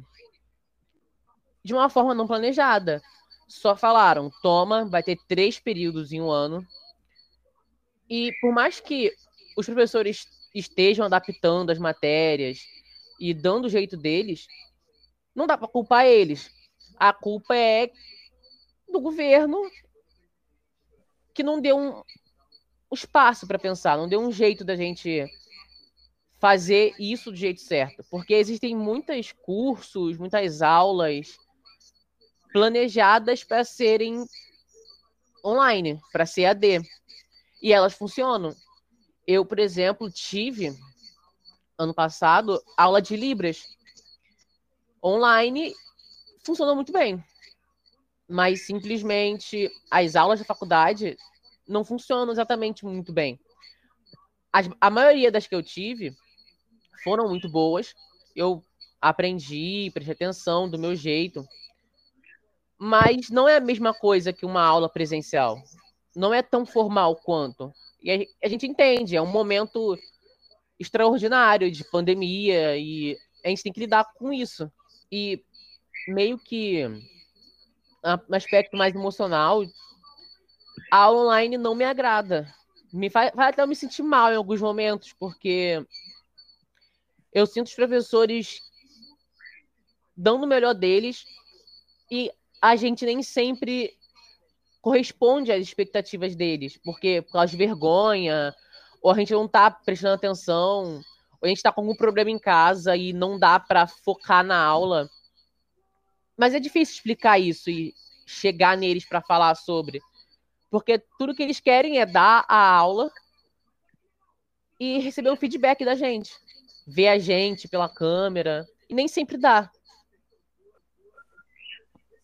de 1.64 1.74
uma 1.74 1.90
forma 1.90 2.14
não 2.14 2.28
planejada. 2.28 3.02
Só 3.48 3.76
falaram, 3.76 4.32
toma, 4.42 4.86
vai 4.86 5.02
ter 5.02 5.18
três 5.28 5.60
períodos 5.60 6.12
em 6.12 6.22
um 6.22 6.30
ano. 6.30 6.66
E 8.10 8.32
por 8.40 8.54
mais 8.54 8.80
que 8.80 9.12
os 9.58 9.66
professores 9.66 10.28
estejam 10.54 11.06
adaptando 11.06 11.72
as 11.72 11.80
matérias 11.80 12.60
e 13.20 13.34
dando 13.34 13.66
o 13.66 13.70
jeito 13.70 13.98
deles, 13.98 14.48
não 15.34 15.48
dá 15.48 15.58
para 15.58 15.68
culpar 15.68 16.06
eles. 16.06 16.52
A 16.98 17.12
culpa 17.12 17.56
é 17.56 17.92
do 18.88 19.02
governo 19.02 19.60
que 21.34 21.42
não 21.42 21.60
deu 21.60 21.78
um, 21.78 22.04
espaço 22.94 23.48
para 23.48 23.58
pensar, 23.58 23.98
não 23.98 24.08
deu 24.08 24.22
um 24.22 24.32
jeito 24.32 24.64
da 24.64 24.76
gente 24.76 25.26
fazer 26.44 26.94
isso 27.00 27.32
do 27.32 27.38
jeito 27.38 27.62
certo, 27.62 28.04
porque 28.12 28.34
existem 28.34 28.76
muitos 28.76 29.32
cursos, 29.32 30.18
muitas 30.18 30.62
aulas 30.62 31.40
planejadas 32.52 33.46
para 33.46 33.64
serem 33.64 34.26
online, 35.42 36.02
para 36.12 36.26
ser 36.26 36.48
AD. 36.48 36.82
E 37.62 37.72
elas 37.72 37.94
funcionam. 37.94 38.54
Eu, 39.26 39.46
por 39.46 39.58
exemplo, 39.58 40.12
tive 40.12 40.78
ano 41.78 41.94
passado 41.94 42.62
aula 42.76 43.02
de 43.02 43.16
Libras 43.16 43.64
online, 45.02 45.74
funcionou 46.46 46.76
muito 46.76 46.92
bem. 46.92 47.24
Mas 48.28 48.66
simplesmente 48.66 49.72
as 49.90 50.18
aulas 50.18 50.40
da 50.40 50.46
faculdade 50.46 51.16
não 51.66 51.86
funcionam 51.86 52.34
exatamente 52.34 52.84
muito 52.84 53.14
bem. 53.14 53.40
As, 54.52 54.70
a 54.82 54.90
maioria 54.90 55.32
das 55.32 55.48
que 55.48 55.56
eu 55.56 55.64
tive 55.64 56.14
foram 57.04 57.30
muito 57.30 57.50
boas. 57.50 57.94
Eu 58.36 58.64
aprendi, 59.02 59.92
prestei 59.94 60.14
atenção 60.14 60.70
do 60.70 60.80
meu 60.80 60.96
jeito. 60.96 61.46
Mas 62.78 63.30
não 63.30 63.48
é 63.48 63.58
a 63.58 63.62
mesma 63.62 63.94
coisa 63.94 64.34
que 64.34 64.46
uma 64.46 64.64
aula 64.64 64.90
presencial. 64.90 65.62
Não 66.16 66.34
é 66.34 66.42
tão 66.42 66.66
formal 66.66 67.16
quanto. 67.16 67.74
E 68.02 68.28
a, 68.44 68.48
gente 68.50 68.68
entende, 68.68 69.16
é 69.16 69.22
um 69.22 69.32
momento 69.32 69.98
extraordinário 70.80 71.72
de 71.72 71.84
pandemia 71.90 72.78
e 72.78 73.18
a 73.44 73.50
gente 73.50 73.64
tem 73.64 73.74
que 73.74 73.80
lidar 73.80 74.06
com 74.16 74.32
isso. 74.34 74.72
E 75.12 75.44
meio 76.08 76.38
que 76.38 76.84
no 78.28 78.36
aspecto 78.36 78.76
mais 78.76 78.94
emocional, 78.94 79.64
a 80.92 80.98
aula 80.98 81.24
online 81.24 81.58
não 81.58 81.76
me 81.76 81.86
agrada. 81.86 82.54
Me 82.92 83.10
faz, 83.10 83.32
faz 83.34 83.50
até 83.50 83.62
eu 83.62 83.68
me 83.68 83.76
sentir 83.76 84.04
mal 84.04 84.32
em 84.32 84.36
alguns 84.36 84.62
momentos, 84.62 85.14
porque 85.14 85.86
eu 87.34 87.46
sinto 87.48 87.68
os 87.68 87.74
professores 87.74 88.62
dando 90.16 90.44
o 90.44 90.48
melhor 90.48 90.74
deles 90.74 91.26
e 92.12 92.32
a 92.62 92.76
gente 92.76 93.06
nem 93.06 93.24
sempre 93.24 93.98
corresponde 94.82 95.52
às 95.52 95.62
expectativas 95.62 96.36
deles, 96.36 96.78
porque 96.78 97.22
por 97.22 97.34
causa 97.34 97.52
de 97.52 97.58
vergonha, 97.58 98.54
ou 99.02 99.12
a 99.12 99.16
gente 99.16 99.34
não 99.34 99.48
tá 99.48 99.72
prestando 99.72 100.14
atenção, 100.14 101.02
ou 101.42 101.46
a 101.46 101.48
gente 101.48 101.64
tá 101.64 101.72
com 101.72 101.82
algum 101.82 101.96
problema 101.96 102.30
em 102.30 102.38
casa 102.38 102.96
e 102.96 103.12
não 103.12 103.40
dá 103.40 103.60
para 103.60 103.88
focar 103.88 104.44
na 104.44 104.62
aula. 104.62 105.10
Mas 106.38 106.54
é 106.54 106.60
difícil 106.60 106.96
explicar 106.96 107.40
isso 107.40 107.70
e 107.70 107.94
chegar 108.26 108.78
neles 108.78 109.06
para 109.06 109.22
falar 109.22 109.56
sobre, 109.56 110.00
porque 110.70 111.00
tudo 111.18 111.34
que 111.34 111.44
eles 111.44 111.60
querem 111.60 112.00
é 112.00 112.06
dar 112.06 112.46
a 112.48 112.76
aula 112.76 113.12
e 114.80 115.00
receber 115.00 115.32
um 115.32 115.36
feedback 115.36 115.84
da 115.84 115.96
gente 115.96 116.34
ver 116.88 117.08
a 117.08 117.18
gente 117.18 117.68
pela 117.68 117.90
câmera, 117.90 118.68
e 118.90 118.94
nem 118.94 119.08
sempre 119.08 119.38
dá. 119.38 119.72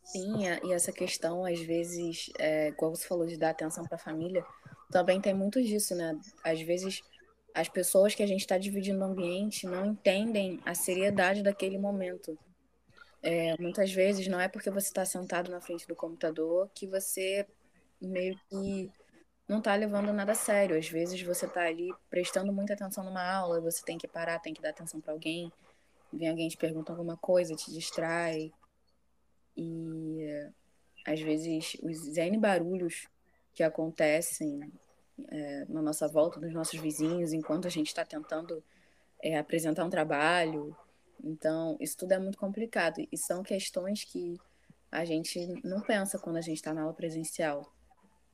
Sim, 0.04 0.46
e 0.64 0.74
essa 0.74 0.92
questão, 0.92 1.46
às 1.46 1.60
vezes, 1.60 2.32
é, 2.40 2.72
como 2.72 2.96
você 2.96 3.08
falou, 3.08 3.28
de 3.28 3.38
dar 3.38 3.52
atenção 3.52 3.86
para 3.86 3.96
a 3.96 4.00
família, 4.00 4.44
também 4.92 5.22
tem 5.22 5.36
muito 5.36 5.62
disso, 5.62 5.94
né? 5.96 6.20
Às 6.44 6.60
vezes, 6.62 7.04
as 7.54 7.70
pessoas 7.70 8.16
que 8.16 8.24
a 8.24 8.28
gente 8.28 8.42
está 8.42 8.58
dividindo 8.58 9.00
o 9.00 9.04
ambiente 9.04 9.68
não 9.68 9.86
entendem 9.86 10.60
a 10.66 10.74
seriedade 10.74 11.44
daquele 11.44 11.78
momento. 11.78 12.38
É, 13.22 13.56
muitas 13.60 13.92
vezes, 13.92 14.28
não 14.28 14.40
é 14.40 14.48
porque 14.48 14.72
você 14.72 14.88
está 14.88 15.06
sentado 15.06 15.52
na 15.52 15.62
frente 15.62 15.88
do 15.88 15.96
computador 15.96 16.70
que 16.74 16.88
você 16.88 17.46
meio 18.02 18.40
que 18.50 18.92
não 19.50 19.60
tá 19.60 19.74
levando 19.76 20.14
nada 20.14 20.34
a 20.34 20.36
sério. 20.36 20.78
Às 20.78 20.88
vezes 20.88 21.20
você 21.24 21.48
tá 21.48 21.64
ali 21.64 21.92
prestando 22.08 22.54
muita 22.54 22.74
atenção 22.74 23.04
numa 23.04 23.28
aula, 23.28 23.60
você 23.60 23.84
tem 23.84 23.98
que 23.98 24.08
parar, 24.08 24.40
tem 24.40 24.54
que 24.54 24.62
dar 24.62 24.70
atenção 24.70 25.02
para 25.02 25.12
alguém. 25.12 25.52
Vem 26.14 26.30
alguém 26.30 26.48
te 26.48 26.56
pergunta 26.56 26.94
alguma 26.94 27.18
coisa, 27.18 27.56
te 27.56 27.72
distrai. 27.72 28.54
E 29.58 30.52
às 31.06 31.20
vezes 31.20 31.76
os 31.82 32.16
N 32.16 32.38
barulhos 32.38 33.08
que 33.56 33.64
acontecem 33.64 34.72
é, 35.28 35.66
na 35.68 35.82
nossa 35.82 36.08
volta, 36.08 36.40
dos 36.40 36.54
nossos 36.54 36.80
vizinhos, 36.80 37.34
enquanto 37.34 37.66
a 37.66 37.72
gente 37.72 37.88
está 37.88 38.06
tentando 38.06 38.64
é, 39.22 39.38
apresentar 39.38 39.84
um 39.84 39.90
trabalho. 39.90 40.78
Então, 41.24 41.76
isso 41.80 41.98
tudo 41.98 42.12
é 42.12 42.20
muito 42.20 42.38
complicado. 42.38 43.06
E 43.12 43.18
são 43.18 43.42
questões 43.42 44.04
que 44.04 44.40
a 44.92 45.04
gente 45.04 45.60
não 45.64 45.82
pensa 45.82 46.20
quando 46.20 46.38
a 46.38 46.42
gente 46.42 46.58
está 46.58 46.72
na 46.72 46.82
aula 46.82 46.94
presencial. 46.94 47.74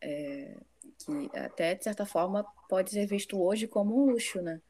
É, 0.01 0.55
que 0.97 1.29
até 1.37 1.75
de 1.75 1.83
certa 1.83 2.05
forma 2.05 2.45
pode 2.69 2.91
ser 2.91 3.05
visto 3.05 3.41
hoje 3.41 3.67
como 3.67 3.95
um 3.95 4.11
luxo, 4.11 4.41
né? 4.41 4.61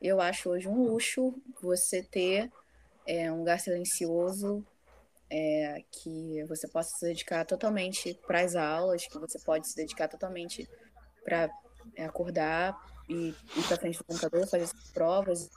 Eu 0.00 0.20
acho 0.20 0.50
hoje 0.50 0.68
um 0.68 0.84
luxo 0.84 1.34
você 1.60 2.02
ter 2.02 2.50
é, 3.06 3.30
um 3.30 3.38
lugar 3.38 3.60
silencioso 3.60 4.64
é, 5.30 5.82
que 5.90 6.44
você 6.44 6.68
possa 6.68 6.96
se 6.96 7.06
dedicar 7.06 7.44
totalmente 7.44 8.14
para 8.26 8.40
as 8.40 8.54
aulas, 8.54 9.06
que 9.06 9.18
você 9.18 9.38
pode 9.40 9.68
se 9.68 9.76
dedicar 9.76 10.08
totalmente 10.08 10.68
para 11.24 11.50
é, 11.94 12.04
acordar 12.04 12.76
e 13.08 13.28
ir 13.28 13.66
para 13.66 13.76
frente 13.76 13.98
do 13.98 14.04
computador, 14.04 14.46
fazer 14.48 14.64
as 14.64 14.90
provas, 14.90 15.48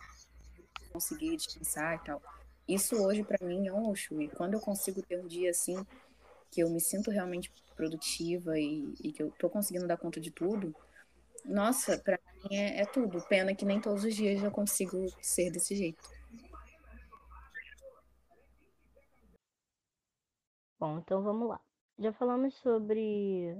conseguir 0.91 1.35
descansar 1.35 1.95
e 1.95 2.05
tal. 2.05 2.21
Isso 2.67 2.95
hoje 2.95 3.23
para 3.23 3.45
mim 3.45 3.67
é 3.67 3.73
um 3.73 3.87
luxo. 3.87 4.21
E 4.21 4.27
quando 4.29 4.53
eu 4.53 4.59
consigo 4.59 5.01
ter 5.01 5.19
um 5.19 5.27
dia 5.27 5.49
assim 5.49 5.75
que 6.51 6.61
eu 6.61 6.69
me 6.69 6.81
sinto 6.81 7.11
realmente 7.11 7.51
produtiva 7.75 8.59
e, 8.59 8.93
e 9.03 9.11
que 9.11 9.23
eu 9.23 9.31
tô 9.31 9.49
conseguindo 9.49 9.87
dar 9.87 9.97
conta 9.97 10.19
de 10.19 10.31
tudo, 10.31 10.75
nossa, 11.45 11.97
para 11.97 12.19
mim 12.43 12.55
é, 12.55 12.81
é, 12.81 12.85
tudo. 12.85 13.21
Pena 13.27 13.55
que 13.55 13.65
nem 13.65 13.81
todos 13.81 14.03
os 14.03 14.15
dias 14.15 14.43
eu 14.43 14.51
consigo 14.51 14.97
ser 15.21 15.51
desse 15.51 15.75
jeito. 15.75 16.03
Bom, 20.79 20.99
então 20.99 21.21
vamos 21.21 21.49
lá. 21.49 21.59
Já 21.97 22.13
falamos 22.13 22.55
sobre 22.55 23.55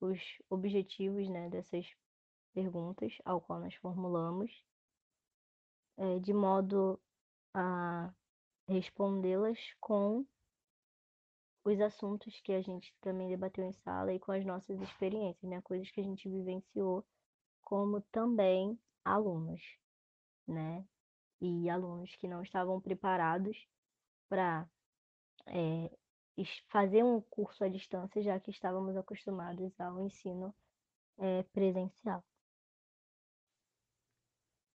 os 0.00 0.20
objetivos 0.50 1.28
né, 1.28 1.48
dessas 1.48 1.86
perguntas 2.52 3.12
ao 3.24 3.40
qual 3.40 3.60
nós 3.60 3.74
formulamos, 3.76 4.50
é, 5.96 6.18
de 6.18 6.32
modo 6.32 7.00
a 7.52 8.12
respondê-las 8.68 9.58
com 9.80 10.26
os 11.64 11.80
assuntos 11.80 12.38
que 12.40 12.52
a 12.52 12.60
gente 12.60 12.94
também 13.00 13.28
debateu 13.28 13.64
em 13.64 13.72
sala 13.72 14.12
e 14.12 14.20
com 14.20 14.32
as 14.32 14.44
nossas 14.44 14.80
experiências, 14.82 15.50
né? 15.50 15.62
Coisas 15.62 15.90
que 15.90 16.00
a 16.00 16.04
gente 16.04 16.28
vivenciou 16.28 17.04
como 17.62 18.02
também 18.12 18.78
alunos, 19.02 19.62
né? 20.46 20.86
E 21.40 21.68
alunos 21.70 22.14
que 22.16 22.28
não 22.28 22.42
estavam 22.42 22.80
preparados 22.80 23.66
para 24.28 24.68
é, 25.46 25.90
fazer 26.68 27.02
um 27.02 27.20
curso 27.22 27.64
à 27.64 27.68
distância, 27.68 28.22
já 28.22 28.38
que 28.38 28.50
estávamos 28.50 28.94
acostumados 28.96 29.72
ao 29.80 30.00
ensino 30.00 30.54
é, 31.18 31.42
presencial. 31.44 32.22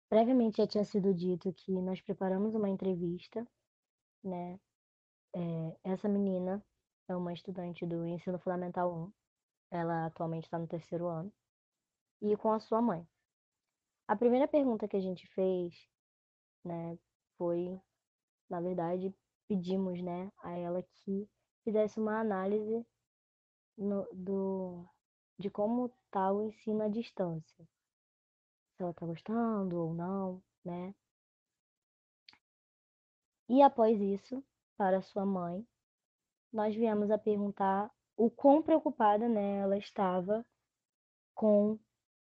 Previamente 0.10 0.58
já 0.58 0.68
tinha 0.68 0.86
sido 0.86 1.14
dito 1.14 1.52
que 1.52 1.82
nós 1.82 2.00
preparamos 2.02 2.56
uma 2.56 2.70
entrevista, 2.70 3.46
né? 4.24 4.58
É, 5.36 5.92
essa 5.92 6.08
menina 6.08 6.64
é 7.08 7.16
uma 7.16 7.34
estudante 7.34 7.86
do 7.86 8.06
ensino 8.06 8.40
fundamental 8.40 8.94
1, 8.94 9.14
ela 9.72 10.06
atualmente 10.06 10.46
está 10.46 10.58
no 10.58 10.68
terceiro 10.68 11.08
ano, 11.08 11.32
e 12.22 12.36
com 12.38 12.52
a 12.52 12.60
sua 12.60 12.82
mãe. 12.82 13.08
A 14.08 14.16
primeira 14.16 14.48
pergunta 14.48 14.88
que 14.88 14.98
a 14.98 15.02
gente 15.02 15.28
fez, 15.28 15.74
né, 16.64 16.98
foi, 17.38 17.80
na 18.50 18.62
verdade, 18.62 19.14
pedimos, 19.48 20.02
né, 20.02 20.32
a 20.44 20.52
ela 20.52 20.82
que 20.82 21.30
fizesse 21.64 22.00
uma 22.00 22.20
análise 22.20 22.86
no, 23.78 24.08
do, 24.14 24.86
de 25.38 25.50
como 25.50 25.88
está 26.06 26.32
o 26.32 26.42
ensino 26.44 26.84
à 26.84 26.88
distância. 26.88 27.68
Se 28.76 28.84
ela 28.84 28.92
está 28.92 29.06
gostando 29.06 29.78
ou 29.78 29.94
não, 29.94 30.42
né? 30.64 30.94
E 33.50 33.62
após 33.62 34.00
isso, 34.00 34.44
para 34.78 35.02
sua 35.02 35.26
mãe, 35.26 35.66
nós 36.58 36.76
viemos 36.76 37.12
a 37.12 37.20
perguntar 37.20 37.92
o 38.18 38.32
quão 38.32 38.64
preocupada 38.64 39.30
né, 39.30 39.60
ela 39.60 39.78
estava 39.78 40.44
com 41.36 41.78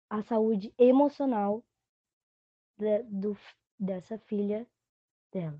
a 0.09 0.21
saúde 0.23 0.73
emocional 0.77 1.63
de, 2.77 3.01
do, 3.03 3.37
dessa 3.79 4.17
filha 4.17 4.67
dela. 5.31 5.57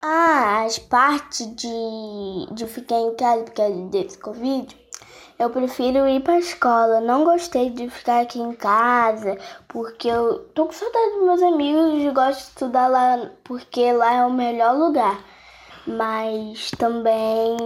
Ah, 0.00 0.64
as 0.64 0.78
partes 0.78 1.52
de, 1.56 2.54
de 2.54 2.66
ficar 2.68 3.00
em 3.00 3.16
casa 3.16 3.44
por 3.44 3.54
causa 3.54 3.88
desse 3.88 4.18
Covid, 4.20 4.79
eu 5.40 5.48
prefiro 5.48 6.06
ir 6.06 6.20
pra 6.20 6.38
escola. 6.38 7.00
Não 7.00 7.24
gostei 7.24 7.70
de 7.70 7.88
ficar 7.88 8.20
aqui 8.20 8.38
em 8.38 8.52
casa, 8.52 9.38
porque 9.66 10.06
eu 10.06 10.40
tô 10.54 10.66
com 10.66 10.72
saudade 10.72 11.14
dos 11.14 11.24
meus 11.24 11.42
amigos 11.42 12.02
e 12.02 12.10
gosto 12.10 12.40
de 12.40 12.48
estudar 12.48 12.88
lá, 12.88 13.30
porque 13.42 13.90
lá 13.90 14.16
é 14.16 14.26
o 14.26 14.30
melhor 14.30 14.76
lugar. 14.76 15.18
Mas 15.86 16.70
também 16.72 17.56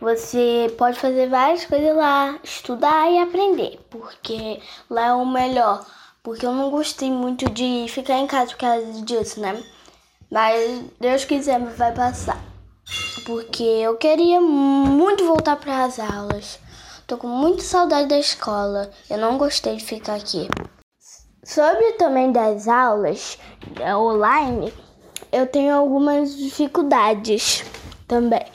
você 0.00 0.74
pode 0.78 0.98
fazer 0.98 1.28
várias 1.28 1.66
coisas 1.66 1.94
lá, 1.94 2.38
estudar 2.42 3.10
e 3.12 3.18
aprender, 3.18 3.78
porque 3.90 4.62
lá 4.88 5.08
é 5.08 5.12
o 5.12 5.26
melhor. 5.26 5.84
Porque 6.22 6.46
eu 6.46 6.52
não 6.52 6.70
gostei 6.70 7.10
muito 7.10 7.50
de 7.50 7.84
ficar 7.90 8.16
em 8.16 8.26
casa 8.26 8.52
por 8.52 8.56
causa 8.60 9.02
disso, 9.02 9.40
né? 9.40 9.62
Mas 10.30 10.84
Deus 10.98 11.26
quiser 11.26 11.60
vai 11.60 11.92
passar. 11.92 12.42
Porque 13.26 13.62
eu 13.62 13.94
queria 13.98 14.40
muito 14.40 15.26
voltar 15.26 15.56
para 15.56 15.84
as 15.84 15.98
aulas. 16.00 16.63
Tô 17.06 17.18
com 17.18 17.26
muita 17.26 17.62
saudade 17.62 18.08
da 18.08 18.18
escola. 18.18 18.90
Eu 19.10 19.18
não 19.18 19.36
gostei 19.36 19.76
de 19.76 19.84
ficar 19.84 20.14
aqui. 20.14 20.48
Sobre 21.44 21.92
também 21.92 22.32
das 22.32 22.66
aulas 22.66 23.38
é, 23.78 23.94
online, 23.94 24.72
eu 25.30 25.46
tenho 25.46 25.74
algumas 25.74 26.34
dificuldades 26.34 27.62
também. 28.08 28.46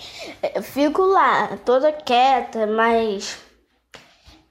Eu 0.55 0.63
fico 0.63 1.03
lá, 1.03 1.59
toda 1.63 1.91
quieta, 1.91 2.65
mas 2.65 3.37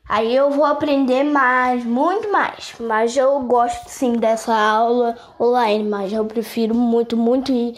Aí 0.09 0.35
eu 0.35 0.51
vou 0.51 0.65
aprender 0.65 1.23
mais, 1.25 1.85
muito 1.85 2.31
mais. 2.33 2.75
Mas 2.81 3.17
eu 3.17 3.41
gosto 3.41 3.89
sim 3.89 4.13
dessa 4.13 4.55
aula 4.55 5.17
online, 5.41 5.85
mas 5.85 6.13
eu 6.13 6.25
prefiro 6.25 6.75
muito, 6.75 7.17
muito 7.17 7.53
ir 7.53 7.77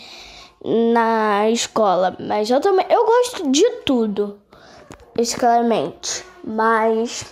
na 0.92 1.50
escola. 1.50 2.16
Mas 2.20 2.48
eu 2.50 2.60
também, 2.60 2.86
eu 2.88 3.04
gosto 3.04 3.50
de 3.50 3.68
tudo, 3.84 4.38
claramente. 5.38 6.24
Mas 6.44 7.24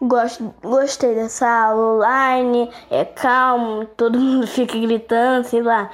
gosto, 0.00 0.54
gostei 0.62 1.14
dessa 1.14 1.48
aula 1.48 1.96
online, 1.96 2.70
é 2.90 3.04
calmo, 3.04 3.86
todo 3.96 4.18
mundo 4.20 4.46
fica 4.46 4.78
gritando, 4.78 5.44
sei 5.44 5.62
lá. 5.62 5.90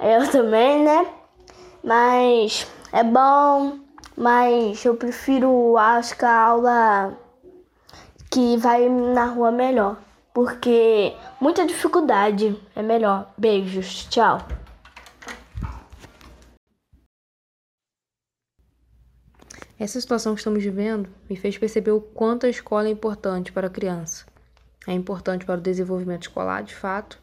Eu 0.00 0.30
também, 0.30 0.82
né? 0.84 1.06
Mas 1.82 2.66
é 2.92 3.02
bom, 3.02 3.78
mas 4.16 4.84
eu 4.84 4.94
prefiro 4.94 5.76
acho 5.76 6.16
que 6.16 6.24
a 6.24 6.42
aula 6.42 7.18
que 8.30 8.56
vai 8.56 8.88
na 8.88 9.26
rua 9.26 9.50
melhor. 9.50 9.96
Porque 10.32 11.14
muita 11.40 11.66
dificuldade 11.66 12.56
é 12.76 12.82
melhor. 12.82 13.26
Beijos, 13.36 14.06
tchau. 14.08 14.38
Essa 19.80 19.98
situação 19.98 20.34
que 20.34 20.40
estamos 20.40 20.62
vivendo 20.62 21.08
me 21.26 21.34
fez 21.34 21.56
perceber 21.56 21.92
o 21.92 22.02
quanto 22.02 22.44
a 22.44 22.50
escola 22.50 22.86
é 22.86 22.90
importante 22.90 23.50
para 23.50 23.68
a 23.68 23.70
criança. 23.70 24.26
É 24.86 24.92
importante 24.92 25.46
para 25.46 25.58
o 25.58 25.62
desenvolvimento 25.62 26.24
escolar, 26.24 26.62
de 26.62 26.74
fato, 26.74 27.18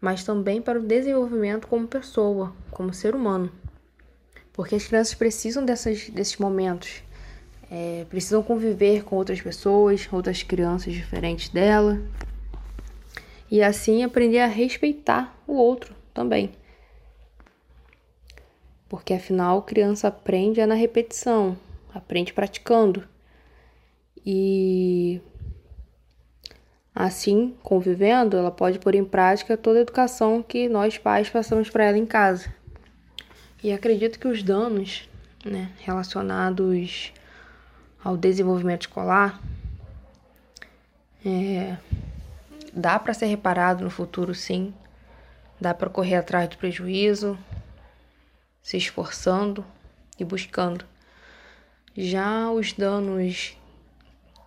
mas 0.00 0.22
também 0.22 0.62
para 0.62 0.78
o 0.78 0.82
desenvolvimento 0.82 1.66
como 1.66 1.88
pessoa, 1.88 2.52
como 2.70 2.94
ser 2.94 3.16
humano. 3.16 3.50
Porque 4.52 4.76
as 4.76 4.86
crianças 4.86 5.14
precisam 5.14 5.64
dessas, 5.64 6.08
desses 6.10 6.36
momentos 6.36 7.02
é, 7.68 8.06
precisam 8.08 8.40
conviver 8.40 9.02
com 9.02 9.16
outras 9.16 9.42
pessoas, 9.42 10.08
outras 10.12 10.44
crianças 10.44 10.92
diferentes 10.92 11.48
dela. 11.48 12.00
E 13.50 13.60
assim 13.64 14.04
aprender 14.04 14.38
a 14.38 14.46
respeitar 14.46 15.36
o 15.44 15.54
outro 15.54 15.92
também. 16.14 16.52
Porque 18.88 19.12
afinal, 19.12 19.60
criança 19.62 20.06
aprende 20.06 20.60
é 20.60 20.66
na 20.66 20.76
repetição, 20.76 21.56
aprende 21.94 22.32
praticando. 22.32 23.06
E 24.26 25.20
assim, 26.94 27.56
convivendo, 27.62 28.36
ela 28.36 28.50
pode 28.50 28.78
pôr 28.78 28.94
em 28.94 29.04
prática 29.04 29.56
toda 29.56 29.78
a 29.78 29.82
educação 29.82 30.42
que 30.42 30.68
nós 30.68 30.98
pais 30.98 31.28
passamos 31.28 31.70
para 31.70 31.84
ela 31.84 31.98
em 31.98 32.06
casa. 32.06 32.52
E 33.62 33.72
acredito 33.72 34.18
que 34.18 34.28
os 34.28 34.42
danos 34.42 35.08
né, 35.44 35.70
relacionados 35.78 37.12
ao 38.02 38.16
desenvolvimento 38.16 38.82
escolar, 38.82 39.40
é, 41.24 41.76
dá 42.72 42.98
para 42.98 43.14
ser 43.14 43.26
reparado 43.26 43.82
no 43.82 43.90
futuro, 43.90 44.34
sim. 44.34 44.74
Dá 45.60 45.72
para 45.72 45.88
correr 45.88 46.16
atrás 46.16 46.48
do 46.48 46.58
prejuízo, 46.58 47.38
se 48.62 48.76
esforçando 48.76 49.64
e 50.18 50.24
buscando. 50.24 50.84
Já 51.96 52.50
os 52.50 52.72
danos 52.72 53.56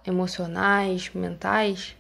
emocionais, 0.06 1.10
mentais, 1.14 1.96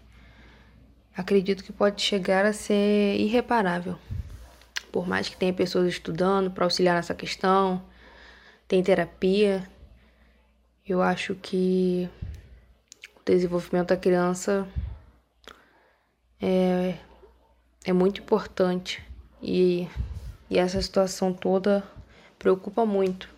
acredito 1.16 1.64
que 1.64 1.72
pode 1.72 2.02
chegar 2.02 2.46
a 2.46 2.52
ser 2.52 3.16
irreparável. 3.18 3.98
Por 4.92 5.08
mais 5.08 5.30
que 5.30 5.38
tenha 5.38 5.54
pessoas 5.54 5.88
estudando 5.88 6.52
para 6.52 6.66
auxiliar 6.66 6.96
nessa 6.96 7.16
questão, 7.16 7.82
tem 8.68 8.84
terapia, 8.84 9.66
eu 10.86 11.02
acho 11.02 11.34
que 11.36 12.10
o 13.16 13.24
desenvolvimento 13.24 13.88
da 13.88 13.98
criança 13.98 14.68
é, 16.42 16.96
é 17.86 17.94
muito 17.94 18.20
importante 18.20 19.02
e, 19.42 19.88
e 20.50 20.60
essa 20.60 20.82
situação 20.82 21.32
toda 21.32 21.84
preocupa 22.38 22.86
muito 22.86 23.30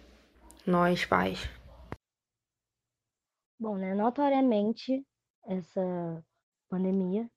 nós 0.66 1.06
pais. 1.06 1.59
Bom, 3.60 3.78
né, 3.78 3.94
notoriamente 3.94 5.06
essa 5.46 6.26
pandemia 6.70 7.30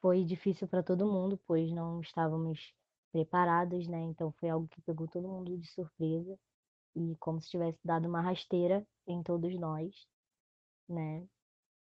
foi 0.00 0.24
difícil 0.24 0.66
para 0.66 0.82
todo 0.82 1.04
mundo, 1.04 1.38
pois 1.46 1.70
não 1.70 2.00
estávamos 2.00 2.72
preparados, 3.12 3.86
né? 3.86 4.00
Então 4.00 4.32
foi 4.32 4.48
algo 4.48 4.66
que 4.68 4.80
pegou 4.80 5.06
todo 5.06 5.28
mundo 5.28 5.58
de 5.58 5.66
surpresa 5.68 6.38
e 6.94 7.14
como 7.16 7.38
se 7.40 7.50
tivesse 7.50 7.78
dado 7.84 8.08
uma 8.08 8.22
rasteira 8.22 8.86
em 9.06 9.22
todos 9.22 9.54
nós, 9.58 9.94
né? 10.88 11.26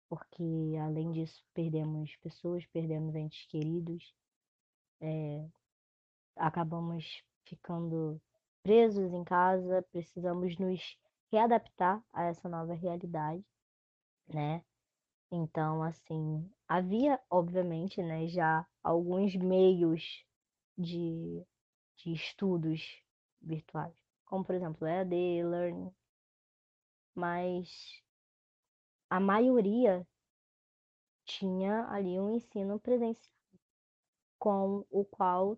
Porque 0.08 0.42
além 0.82 1.12
disso 1.12 1.44
perdemos 1.54 2.16
pessoas, 2.16 2.66
perdemos 2.66 3.14
entes 3.14 3.46
queridos, 3.46 4.12
é, 5.00 5.46
acabamos 6.34 7.22
ficando 7.44 8.20
presos 8.64 9.12
em 9.12 9.22
casa, 9.22 9.86
precisamos 9.92 10.58
nos 10.58 10.98
readaptar 11.32 12.02
a 12.12 12.24
essa 12.24 12.48
nova 12.48 12.74
realidade, 12.74 13.44
né? 14.28 14.64
Então, 15.30 15.82
assim, 15.82 16.50
havia, 16.68 17.20
obviamente, 17.28 18.02
né, 18.02 18.26
já 18.28 18.66
alguns 18.82 19.34
meios 19.34 20.24
de, 20.78 21.44
de 21.96 22.12
estudos 22.12 23.02
virtuais 23.40 24.04
como 24.34 24.44
por 24.44 24.54
exemplo 24.56 24.87
EAD, 24.87 25.44
Learning, 25.44 25.94
mas 27.14 28.02
a 29.08 29.20
maioria 29.20 30.04
tinha 31.24 31.87
ali 31.88 32.18
um 32.18 32.30
ensino 32.34 32.80
presencial, 32.80 33.32
com 34.38 34.84
o 34.90 35.04
qual 35.04 35.56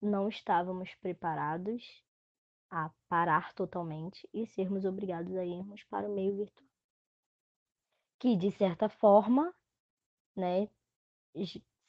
não 0.00 0.28
estávamos 0.28 0.94
preparados 0.96 1.82
a 2.70 2.90
parar 3.08 3.52
totalmente 3.54 4.28
e 4.32 4.46
sermos 4.46 4.84
obrigados 4.84 5.34
a 5.36 5.44
irmos 5.44 5.82
para 5.84 6.08
o 6.08 6.14
meio 6.14 6.36
virtual. 6.36 6.68
Que, 8.18 8.36
de 8.36 8.50
certa 8.52 8.88
forma, 8.88 9.52
né, 10.36 10.68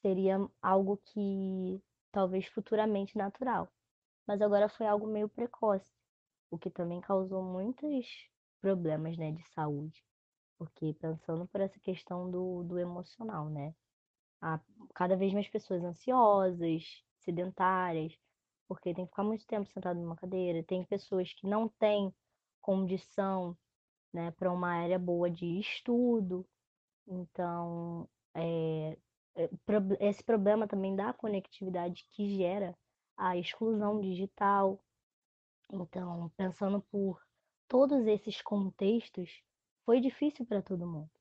seria 0.01 0.37
algo 0.61 0.97
que 0.97 1.81
talvez 2.11 2.47
futuramente 2.47 3.17
natural. 3.17 3.71
Mas 4.27 4.41
agora 4.41 4.69
foi 4.69 4.87
algo 4.87 5.07
meio 5.07 5.29
precoce, 5.29 5.91
o 6.49 6.57
que 6.57 6.69
também 6.69 7.01
causou 7.01 7.43
muitos 7.43 8.07
problemas, 8.59 9.17
né, 9.17 9.31
de 9.31 9.43
saúde. 9.49 10.03
Porque 10.57 10.93
pensando 10.93 11.47
por 11.47 11.61
essa 11.61 11.79
questão 11.79 12.29
do, 12.29 12.63
do 12.63 12.77
emocional, 12.77 13.49
né? 13.49 13.73
Há 14.41 14.59
cada 14.93 15.15
vez 15.15 15.33
mais 15.33 15.47
pessoas 15.47 15.83
ansiosas, 15.83 17.03
sedentárias, 17.17 18.17
porque 18.71 18.93
tem 18.93 19.03
que 19.03 19.11
ficar 19.11 19.23
muito 19.25 19.45
tempo 19.45 19.69
sentado 19.69 19.99
numa 19.99 20.15
cadeira. 20.15 20.63
Tem 20.63 20.81
pessoas 20.85 21.33
que 21.33 21.45
não 21.45 21.67
têm 21.67 22.15
condição, 22.61 23.57
né, 24.13 24.31
para 24.31 24.49
uma 24.49 24.69
área 24.69 24.97
boa 24.97 25.29
de 25.29 25.59
estudo. 25.59 26.47
Então, 27.05 28.07
é, 28.33 28.97
esse 29.99 30.23
problema 30.23 30.69
também 30.69 30.95
da 30.95 31.11
conectividade 31.11 32.07
que 32.13 32.37
gera 32.37 32.73
a 33.17 33.35
exclusão 33.35 33.99
digital. 33.99 34.81
Então, 35.69 36.31
pensando 36.37 36.81
por 36.89 37.21
todos 37.67 38.07
esses 38.07 38.41
contextos, 38.41 39.43
foi 39.85 39.99
difícil 39.99 40.45
para 40.45 40.61
todo 40.61 40.87
mundo. 40.87 41.11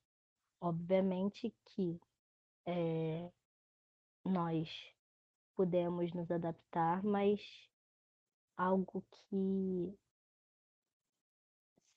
Obviamente 0.61 1.53
que 1.65 1.99
é, 2.65 3.29
nós 4.23 4.69
pudemos 5.61 6.11
nos 6.13 6.31
adaptar, 6.31 7.03
mas 7.03 7.39
algo 8.57 9.05
que, 9.11 9.95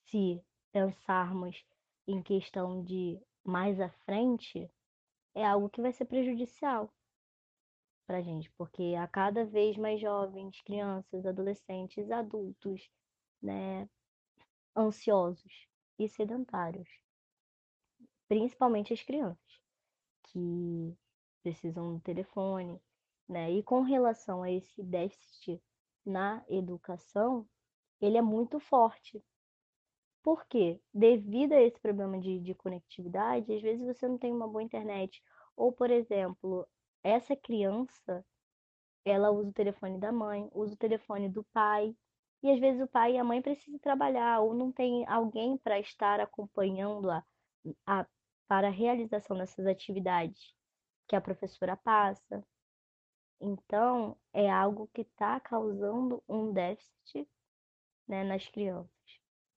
se 0.05 0.45
pensarmos 0.71 1.65
em 2.07 2.23
questão 2.23 2.85
de 2.85 3.19
mais 3.43 3.81
à 3.81 3.89
frente, 4.05 4.71
é 5.35 5.47
algo 5.47 5.71
que 5.71 5.81
vai 5.81 5.93
ser 5.93 6.05
prejudicial 6.05 6.93
para 8.07 8.19
a 8.19 8.21
gente, 8.21 8.51
porque 8.51 8.95
a 8.99 9.09
cada 9.09 9.47
vez 9.47 9.79
mais 9.79 9.99
jovens, 9.99 10.61
crianças, 10.61 11.25
adolescentes, 11.25 12.11
adultos, 12.11 12.91
né, 13.41 13.89
ansiosos 14.77 15.67
e 15.99 16.07
sedentários, 16.07 16.89
principalmente 18.29 18.93
as 18.93 19.03
crianças, 19.03 19.63
que 20.25 20.95
precisam 21.43 21.95
do 21.95 22.01
telefone, 22.01 22.79
né? 23.29 23.51
E 23.53 23.63
com 23.63 23.83
relação 23.83 24.43
a 24.43 24.51
esse 24.51 24.83
déficit 24.83 25.63
na 26.05 26.45
educação, 26.49 27.47
ele 28.01 28.19
é 28.19 28.23
muito 28.23 28.61
forte. 28.61 29.23
Por 30.23 30.47
quê? 30.47 30.81
Devido 30.93 31.53
a 31.53 31.63
esse 31.63 31.79
problema 31.81 32.19
de, 32.19 32.41
de 32.41 32.55
conectividade, 32.55 33.53
às 33.53 33.63
vezes 33.63 33.85
você 33.85 34.09
não 34.09 34.19
tem 34.19 34.33
uma 34.33 34.49
boa 34.49 34.63
internet. 34.63 35.23
Ou, 35.57 35.73
por 35.73 35.91
exemplo, 35.91 36.67
essa 37.03 37.37
criança, 37.37 38.25
ela 39.05 39.31
usa 39.31 39.51
o 39.51 39.53
telefone 39.53 39.99
da 39.99 40.11
mãe, 40.11 40.49
usa 40.53 40.75
o 40.75 40.79
telefone 40.79 41.29
do 41.29 41.45
pai, 41.53 41.95
e 42.43 42.51
às 42.51 42.59
vezes 42.59 42.83
o 42.83 42.87
pai 42.87 43.15
e 43.15 43.19
a 43.19 43.25
mãe 43.25 43.41
precisam 43.43 43.79
trabalhar, 43.79 44.41
ou 44.41 44.55
não 44.55 44.73
tem 44.73 45.07
alguém 45.07 45.57
para 45.59 45.79
estar 45.79 46.21
acompanhando 46.21 47.11
a, 47.11 47.25
a, 47.87 48.07
para 48.49 48.69
a 48.69 48.71
realização 48.71 49.37
dessas 49.37 49.67
atividades 49.67 50.55
que 51.09 51.17
a 51.17 51.21
professora 51.21 51.77
passa. 51.77 52.43
Então, 53.47 54.17
é 54.33 54.51
algo 54.51 54.89
que 54.95 55.03
está 55.03 55.39
causando 55.39 56.25
um 56.27 56.51
déficit 56.51 57.29
né, 58.09 58.25
nas 58.25 58.47
crianças 58.49 58.91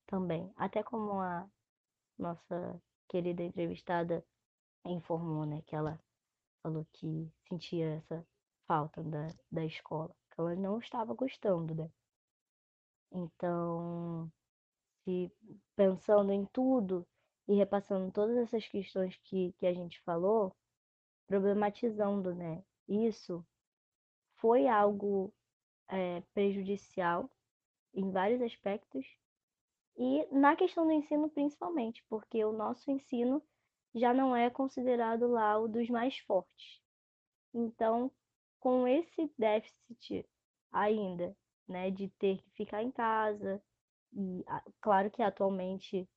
também. 0.05 0.51
Até 0.57 0.83
como 0.83 1.21
a 1.21 1.49
nossa 2.17 2.81
querida 3.07 3.41
entrevistada 3.43 4.25
informou, 4.85 5.45
né, 5.45 5.61
que 5.65 5.73
ela 5.73 5.97
falou 6.61 6.85
que 6.91 7.31
sentia 7.47 7.95
essa 7.95 8.27
falta 8.67 9.01
da, 9.01 9.29
da 9.49 9.63
escola, 9.63 10.13
que 10.31 10.41
ela 10.41 10.53
não 10.57 10.79
estava 10.79 11.13
gostando, 11.13 11.73
né? 11.73 11.89
Então, 13.09 14.29
se 15.05 15.31
pensando 15.77 16.33
em 16.33 16.45
tudo 16.47 17.07
e 17.47 17.55
repassando 17.55 18.11
todas 18.11 18.35
essas 18.35 18.67
questões 18.67 19.15
que, 19.23 19.53
que 19.53 19.65
a 19.65 19.73
gente 19.73 20.01
falou, 20.01 20.53
problematizando, 21.25 22.35
né? 22.35 22.61
Isso 22.85 23.45
foi 24.37 24.67
algo 24.67 25.33
é, 25.89 26.21
prejudicial 26.33 27.29
em 27.93 28.11
vários 28.11 28.41
aspectos 28.41 29.05
e 29.97 30.27
na 30.31 30.55
questão 30.55 30.85
do 30.85 30.91
ensino 30.91 31.29
principalmente, 31.29 32.03
porque 32.07 32.43
o 32.45 32.51
nosso 32.51 32.91
ensino 32.91 33.41
já 33.95 34.13
não 34.13 34.35
é 34.35 34.49
considerado 34.49 35.27
lá 35.27 35.57
o 35.57 35.67
dos 35.67 35.89
mais 35.89 36.17
fortes. 36.19 36.79
Então, 37.53 38.11
com 38.59 38.87
esse 38.87 39.31
déficit 39.37 40.27
ainda, 40.71 41.35
né, 41.67 41.89
de 41.89 42.09
ter 42.19 42.37
que 42.37 42.51
ficar 42.51 42.83
em 42.83 42.91
casa, 42.91 43.61
e 44.13 44.45
claro 44.79 45.09
que 45.09 45.23
atualmente 45.23 46.07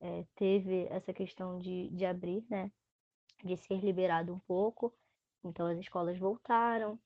é, 0.00 0.24
teve 0.34 0.86
essa 0.90 1.12
questão 1.12 1.58
de, 1.58 1.88
de 1.90 2.04
abrir, 2.04 2.44
né, 2.50 2.70
de 3.42 3.56
ser 3.56 3.80
liberado 3.80 4.34
um 4.34 4.38
pouco, 4.40 4.94
então 5.42 5.66
as 5.66 5.78
escolas 5.78 6.18
voltaram, 6.18 6.98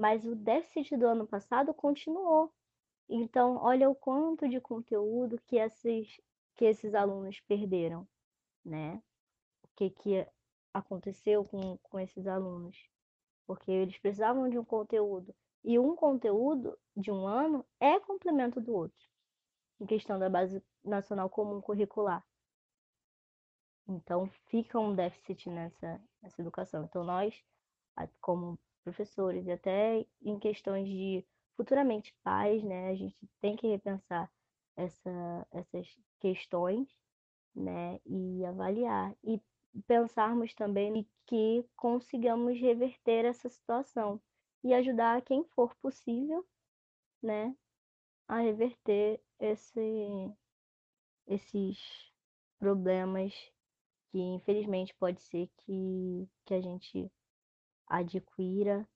mas 0.00 0.24
o 0.24 0.34
déficit 0.34 0.96
do 0.96 1.06
ano 1.06 1.26
passado 1.26 1.74
continuou. 1.74 2.50
Então, 3.06 3.58
olha 3.58 3.90
o 3.90 3.94
quanto 3.94 4.48
de 4.48 4.58
conteúdo 4.58 5.38
que 5.46 5.56
esses, 5.56 6.18
que 6.56 6.64
esses 6.64 6.94
alunos 6.94 7.38
perderam, 7.40 8.08
né? 8.64 9.02
O 9.62 9.68
que, 9.76 9.90
que 9.90 10.26
aconteceu 10.72 11.44
com, 11.44 11.76
com 11.82 12.00
esses 12.00 12.26
alunos? 12.26 12.78
Porque 13.46 13.70
eles 13.70 13.98
precisavam 13.98 14.48
de 14.48 14.58
um 14.58 14.64
conteúdo. 14.64 15.34
E 15.62 15.78
um 15.78 15.94
conteúdo 15.94 16.78
de 16.96 17.10
um 17.10 17.26
ano 17.26 17.62
é 17.78 18.00
complemento 18.00 18.58
do 18.58 18.72
outro, 18.72 19.06
em 19.78 19.84
questão 19.84 20.18
da 20.18 20.30
Base 20.30 20.64
Nacional 20.82 21.28
Comum 21.28 21.60
Curricular. 21.60 22.24
Então, 23.86 24.30
fica 24.46 24.80
um 24.80 24.94
déficit 24.94 25.50
nessa, 25.50 26.00
nessa 26.22 26.40
educação. 26.40 26.84
Então, 26.84 27.04
nós, 27.04 27.38
como 28.18 28.58
professores, 28.80 29.46
e 29.46 29.52
até 29.52 30.06
em 30.22 30.38
questões 30.38 30.88
de 30.88 31.24
futuramente 31.56 32.14
pais, 32.22 32.62
né, 32.64 32.90
a 32.90 32.94
gente 32.94 33.16
tem 33.40 33.56
que 33.56 33.66
repensar 33.66 34.30
essa, 34.76 35.46
essas 35.50 35.86
questões, 36.18 36.88
né, 37.54 38.00
e 38.06 38.44
avaliar. 38.44 39.14
E 39.22 39.40
pensarmos 39.86 40.54
também 40.54 41.06
que 41.26 41.64
consigamos 41.76 42.58
reverter 42.58 43.24
essa 43.24 43.48
situação 43.48 44.20
e 44.64 44.74
ajudar 44.74 45.22
quem 45.22 45.44
for 45.44 45.74
possível, 45.76 46.46
né, 47.22 47.54
a 48.26 48.38
reverter 48.38 49.20
esse, 49.38 50.32
esses 51.26 52.12
problemas 52.58 53.34
que 54.10 54.18
infelizmente 54.18 54.94
pode 54.94 55.20
ser 55.22 55.48
que, 55.58 56.28
que 56.44 56.54
a 56.54 56.60
gente 56.60 57.10
adquira 57.90 58.88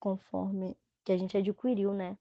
conforme 0.00 0.76
que 1.04 1.12
a 1.12 1.16
gente 1.16 1.36
adquiriu, 1.36 1.92
né? 1.92 2.18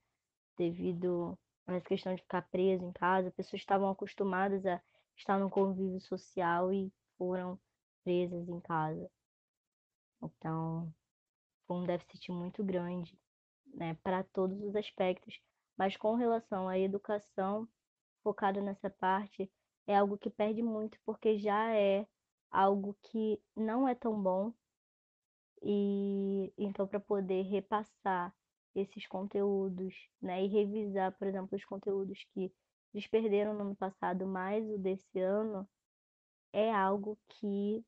Devido 0.58 1.40
a 1.66 1.74
essa 1.76 1.88
questão 1.88 2.14
de 2.14 2.22
ficar 2.22 2.42
preso 2.50 2.84
em 2.84 2.92
casa, 2.92 3.32
pessoas 3.32 3.62
estavam 3.62 3.90
acostumadas 3.90 4.66
a 4.66 4.82
estar 5.16 5.40
no 5.40 5.50
convívio 5.50 6.00
social 6.02 6.74
e 6.74 6.92
foram 7.18 7.60
presas 8.04 8.48
em 8.50 8.60
casa. 8.60 9.10
Então, 10.22 10.94
foi 11.66 11.78
um 11.78 11.86
déficit 11.86 12.32
muito 12.32 12.64
grande, 12.64 13.18
né, 13.74 13.96
para 14.04 14.24
todos 14.24 14.62
os 14.62 14.76
aspectos, 14.76 15.40
mas 15.78 15.96
com 15.96 16.16
relação 16.16 16.68
à 16.68 16.78
educação 16.78 17.68
focada 18.22 18.62
nessa 18.62 18.90
parte, 18.90 19.50
é 19.88 19.96
algo 19.96 20.18
que 20.18 20.30
perde 20.30 20.62
muito 20.62 21.00
porque 21.06 21.38
já 21.40 21.74
é 21.74 22.06
algo 22.52 22.98
que 23.04 23.42
não 23.56 23.88
é 23.88 23.96
tão 23.96 24.22
bom 24.22 24.54
e 25.62 26.54
então 26.58 26.88
para 26.88 27.00
poder 27.00 27.44
repassar 27.44 28.34
esses 28.76 29.08
conteúdos, 29.08 29.94
né, 30.22 30.44
e 30.44 30.48
revisar, 30.48 31.12
por 31.18 31.28
exemplo, 31.28 31.58
os 31.58 31.66
conteúdos 31.66 32.24
que 32.34 32.54
eles 32.94 33.08
perderam 33.08 33.54
no 33.54 33.62
ano 33.62 33.76
passado, 33.76 34.26
mais 34.28 34.68
o 34.70 34.78
desse 34.78 35.20
ano, 35.20 35.68
é 36.54 36.74
algo 36.74 37.18
que 37.28 37.84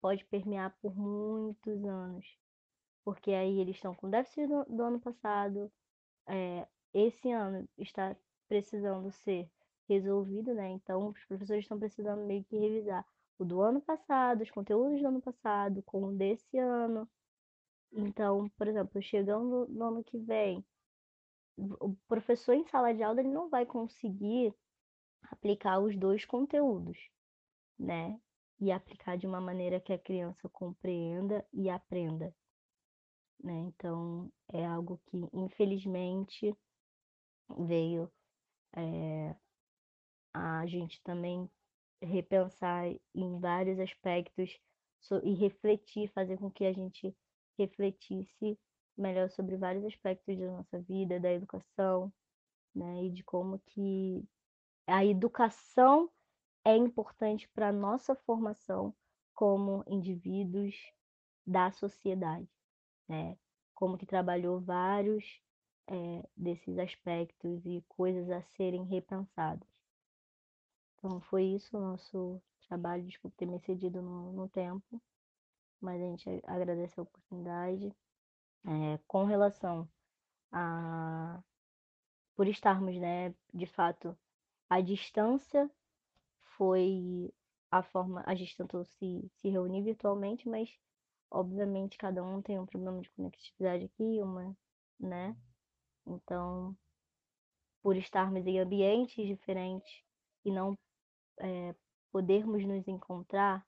pode 0.00 0.24
permear 0.26 0.76
por 0.80 0.94
muitos 0.96 1.84
anos, 1.84 2.26
porque 3.04 3.32
aí 3.32 3.60
eles 3.60 3.76
estão 3.76 3.94
com 3.94 4.10
déficit 4.10 4.46
do, 4.46 4.64
do 4.64 4.82
ano 4.82 5.00
passado, 5.00 5.72
é, 6.26 6.66
esse 6.92 7.30
ano 7.30 7.68
está 7.78 8.16
precisando 8.48 9.10
ser 9.10 9.50
resolvido, 9.88 10.54
né? 10.54 10.70
Então 10.70 11.08
os 11.08 11.24
professores 11.24 11.64
estão 11.64 11.78
precisando 11.78 12.24
meio 12.26 12.44
que 12.44 12.58
revisar 12.58 13.06
o 13.38 13.44
do 13.44 13.60
ano 13.62 13.80
passado, 13.80 14.42
os 14.42 14.50
conteúdos 14.50 15.00
do 15.00 15.08
ano 15.08 15.22
passado, 15.22 15.82
com 15.84 16.04
o 16.04 16.16
desse 16.16 16.58
ano. 16.58 17.08
Então, 17.92 18.48
por 18.50 18.66
exemplo, 18.68 19.00
chegando 19.00 19.66
no 19.68 19.84
ano 19.84 20.04
que 20.04 20.18
vem, 20.18 20.64
o 21.56 21.96
professor 22.06 22.54
em 22.54 22.66
sala 22.66 22.94
de 22.94 23.02
aula 23.02 23.20
ele 23.20 23.30
não 23.30 23.48
vai 23.48 23.64
conseguir 23.66 24.54
aplicar 25.22 25.80
os 25.80 25.96
dois 25.96 26.24
conteúdos, 26.24 26.98
né? 27.78 28.20
E 28.60 28.72
aplicar 28.72 29.16
de 29.16 29.26
uma 29.26 29.40
maneira 29.40 29.80
que 29.80 29.92
a 29.92 29.98
criança 29.98 30.48
compreenda 30.48 31.46
e 31.52 31.70
aprenda, 31.70 32.34
né? 33.42 33.54
Então, 33.54 34.32
é 34.52 34.66
algo 34.66 35.00
que, 35.06 35.16
infelizmente, 35.32 36.54
veio 37.56 38.12
é, 38.76 39.34
a 40.34 40.66
gente 40.66 41.02
também 41.02 41.50
repensar 42.02 42.86
em 43.14 43.38
vários 43.40 43.78
aspectos 43.78 44.58
e 45.22 45.34
refletir, 45.34 46.10
fazer 46.12 46.38
com 46.38 46.50
que 46.50 46.64
a 46.64 46.72
gente 46.72 47.16
refletisse 47.58 48.58
melhor 48.96 49.30
sobre 49.30 49.56
vários 49.56 49.84
aspectos 49.84 50.38
da 50.38 50.46
nossa 50.46 50.80
vida, 50.80 51.20
da 51.20 51.32
educação, 51.32 52.12
né? 52.74 53.04
E 53.04 53.10
de 53.10 53.22
como 53.22 53.58
que 53.60 54.24
a 54.86 55.04
educação 55.04 56.10
é 56.64 56.76
importante 56.76 57.48
para 57.48 57.68
a 57.68 57.72
nossa 57.72 58.14
formação 58.14 58.94
como 59.34 59.84
indivíduos 59.86 60.74
da 61.46 61.70
sociedade, 61.70 62.48
né? 63.08 63.36
Como 63.74 63.96
que 63.96 64.06
trabalhou 64.06 64.60
vários 64.60 65.40
é, 65.88 66.28
desses 66.36 66.78
aspectos 66.78 67.64
e 67.64 67.82
coisas 67.88 68.28
a 68.30 68.42
serem 68.56 68.84
repensadas. 68.84 69.77
Então 70.98 71.20
foi 71.20 71.44
isso 71.44 71.76
o 71.76 71.80
nosso 71.80 72.42
trabalho, 72.68 73.06
desculpe 73.06 73.36
ter 73.36 73.46
me 73.46 73.56
excedido 73.56 74.02
no, 74.02 74.32
no 74.32 74.48
tempo, 74.48 75.00
mas 75.80 76.00
a 76.00 76.04
gente 76.04 76.42
agradece 76.44 76.98
a 76.98 77.02
oportunidade. 77.02 77.94
É, 78.66 78.98
com 79.06 79.24
relação 79.24 79.88
a 80.50 81.40
por 82.38 82.46
estarmos, 82.46 82.96
né, 82.96 83.34
de 83.52 83.66
fato, 83.66 84.16
a 84.70 84.80
distância 84.80 85.68
foi 86.56 87.32
a 87.68 87.82
forma, 87.82 88.22
a 88.26 88.34
gente 88.36 88.56
tentou 88.56 88.84
se, 88.84 89.28
se 89.34 89.48
reunir 89.48 89.82
virtualmente, 89.82 90.48
mas 90.48 90.70
obviamente 91.30 91.98
cada 91.98 92.22
um 92.22 92.40
tem 92.40 92.58
um 92.58 92.66
problema 92.66 93.00
de 93.00 93.10
conectividade 93.10 93.86
aqui, 93.86 94.22
uma, 94.22 94.56
né? 95.00 95.36
Então, 96.06 96.76
por 97.82 97.96
estarmos 97.96 98.46
em 98.46 98.60
ambientes 98.60 99.26
diferentes 99.26 100.02
e 100.44 100.52
não 100.52 100.78
é, 101.40 101.74
podermos 102.12 102.64
nos 102.64 102.86
encontrar, 102.88 103.66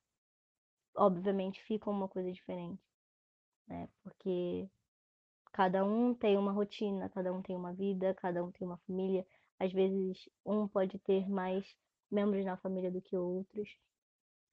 obviamente 0.96 1.62
fica 1.62 1.90
uma 1.90 2.08
coisa 2.08 2.32
diferente, 2.32 2.82
né? 3.66 3.88
Porque 4.02 4.68
cada 5.52 5.84
um 5.84 6.14
tem 6.14 6.36
uma 6.36 6.52
rotina, 6.52 7.08
cada 7.08 7.32
um 7.32 7.42
tem 7.42 7.56
uma 7.56 7.72
vida, 7.72 8.14
cada 8.14 8.44
um 8.44 8.50
tem 8.50 8.66
uma 8.66 8.78
família. 8.78 9.26
Às 9.58 9.72
vezes 9.72 10.28
um 10.44 10.66
pode 10.66 10.98
ter 11.00 11.28
mais 11.28 11.64
membros 12.10 12.44
na 12.44 12.56
família 12.56 12.90
do 12.90 13.02
que 13.02 13.16
outros. 13.16 13.68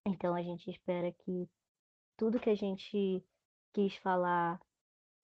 Então 0.05 0.33
a 0.35 0.41
gente 0.41 0.69
espera 0.69 1.11
que 1.11 1.49
tudo 2.17 2.39
que 2.39 2.49
a 2.49 2.55
gente 2.55 3.23
quis 3.73 3.95
falar 3.97 4.59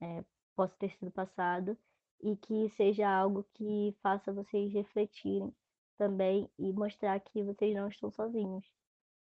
é, 0.02 0.24
possa 0.56 0.76
ter 0.78 0.92
sido 0.98 1.12
passado 1.12 1.78
e 2.22 2.36
que 2.38 2.70
seja 2.78 3.10
algo 3.10 3.44
que 3.54 3.96
faça 4.02 4.32
vocês 4.32 4.72
refletirem 4.72 5.54
também 5.98 6.50
e 6.58 6.72
mostrar 6.72 7.20
que 7.20 7.44
vocês 7.44 7.74
não 7.74 7.88
estão 7.88 8.12
sozinhos, 8.12 8.66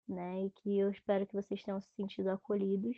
né? 0.07 0.45
E 0.45 0.51
que 0.51 0.79
eu 0.79 0.91
espero 0.91 1.27
que 1.27 1.35
vocês 1.35 1.63
tenham 1.63 1.81
se 1.81 1.91
sentido 1.95 2.29
acolhidos 2.29 2.97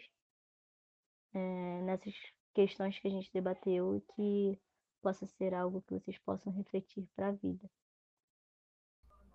é, 1.35 1.83
nessas 1.83 2.15
questões 2.55 2.99
que 2.99 3.09
a 3.09 3.11
gente 3.11 3.33
debateu 3.33 3.97
e 3.97 4.01
que 4.15 4.61
possa 5.01 5.27
ser 5.27 5.55
algo 5.55 5.83
que 5.83 5.95
vocês 5.95 6.19
possam 6.19 6.53
refletir 6.53 7.07
para 7.15 7.29
a 7.29 7.33
vida. 7.33 7.71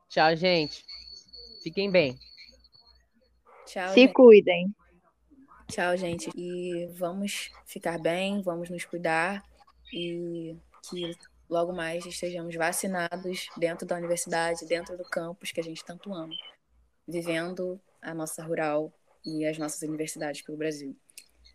Tchau, 0.10 0.36
gente. 0.36 0.86
Fiquem 1.64 1.90
bem. 1.90 2.18
Tchau. 3.66 3.90
Se 3.90 4.02
gente. 4.02 4.14
cuidem. 4.14 4.76
Tchau, 5.68 5.98
gente. 5.98 6.30
E 6.36 6.88
vamos 6.98 7.52
ficar 7.66 8.00
bem, 8.00 8.42
vamos 8.42 8.70
nos 8.70 8.86
cuidar 8.86 9.44
e 9.92 10.56
que 10.90 11.12
logo 11.50 11.74
mais 11.74 12.06
estejamos 12.06 12.56
vacinados 12.56 13.48
dentro 13.58 13.86
da 13.86 13.96
universidade, 13.96 14.66
dentro 14.66 14.98
do 14.98 15.04
campus 15.04 15.52
que 15.52 15.60
a 15.60 15.64
gente 15.64 15.84
tanto 15.84 16.14
ama, 16.14 16.34
vivendo 17.08 17.80
a 18.02 18.14
nossa 18.14 18.44
rural 18.44 18.92
e 19.26 19.46
as 19.46 19.58
nossas 19.58 19.82
universidades 19.82 20.42
pelo 20.42 20.58
Brasil. 20.58 20.96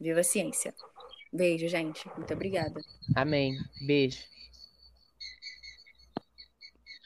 Viva 0.00 0.20
a 0.20 0.24
ciência! 0.24 0.74
Beijo, 1.32 1.68
gente. 1.68 2.08
Muito 2.16 2.34
obrigada. 2.34 2.80
Amém. 3.14 3.56
Beijo. 3.86 4.18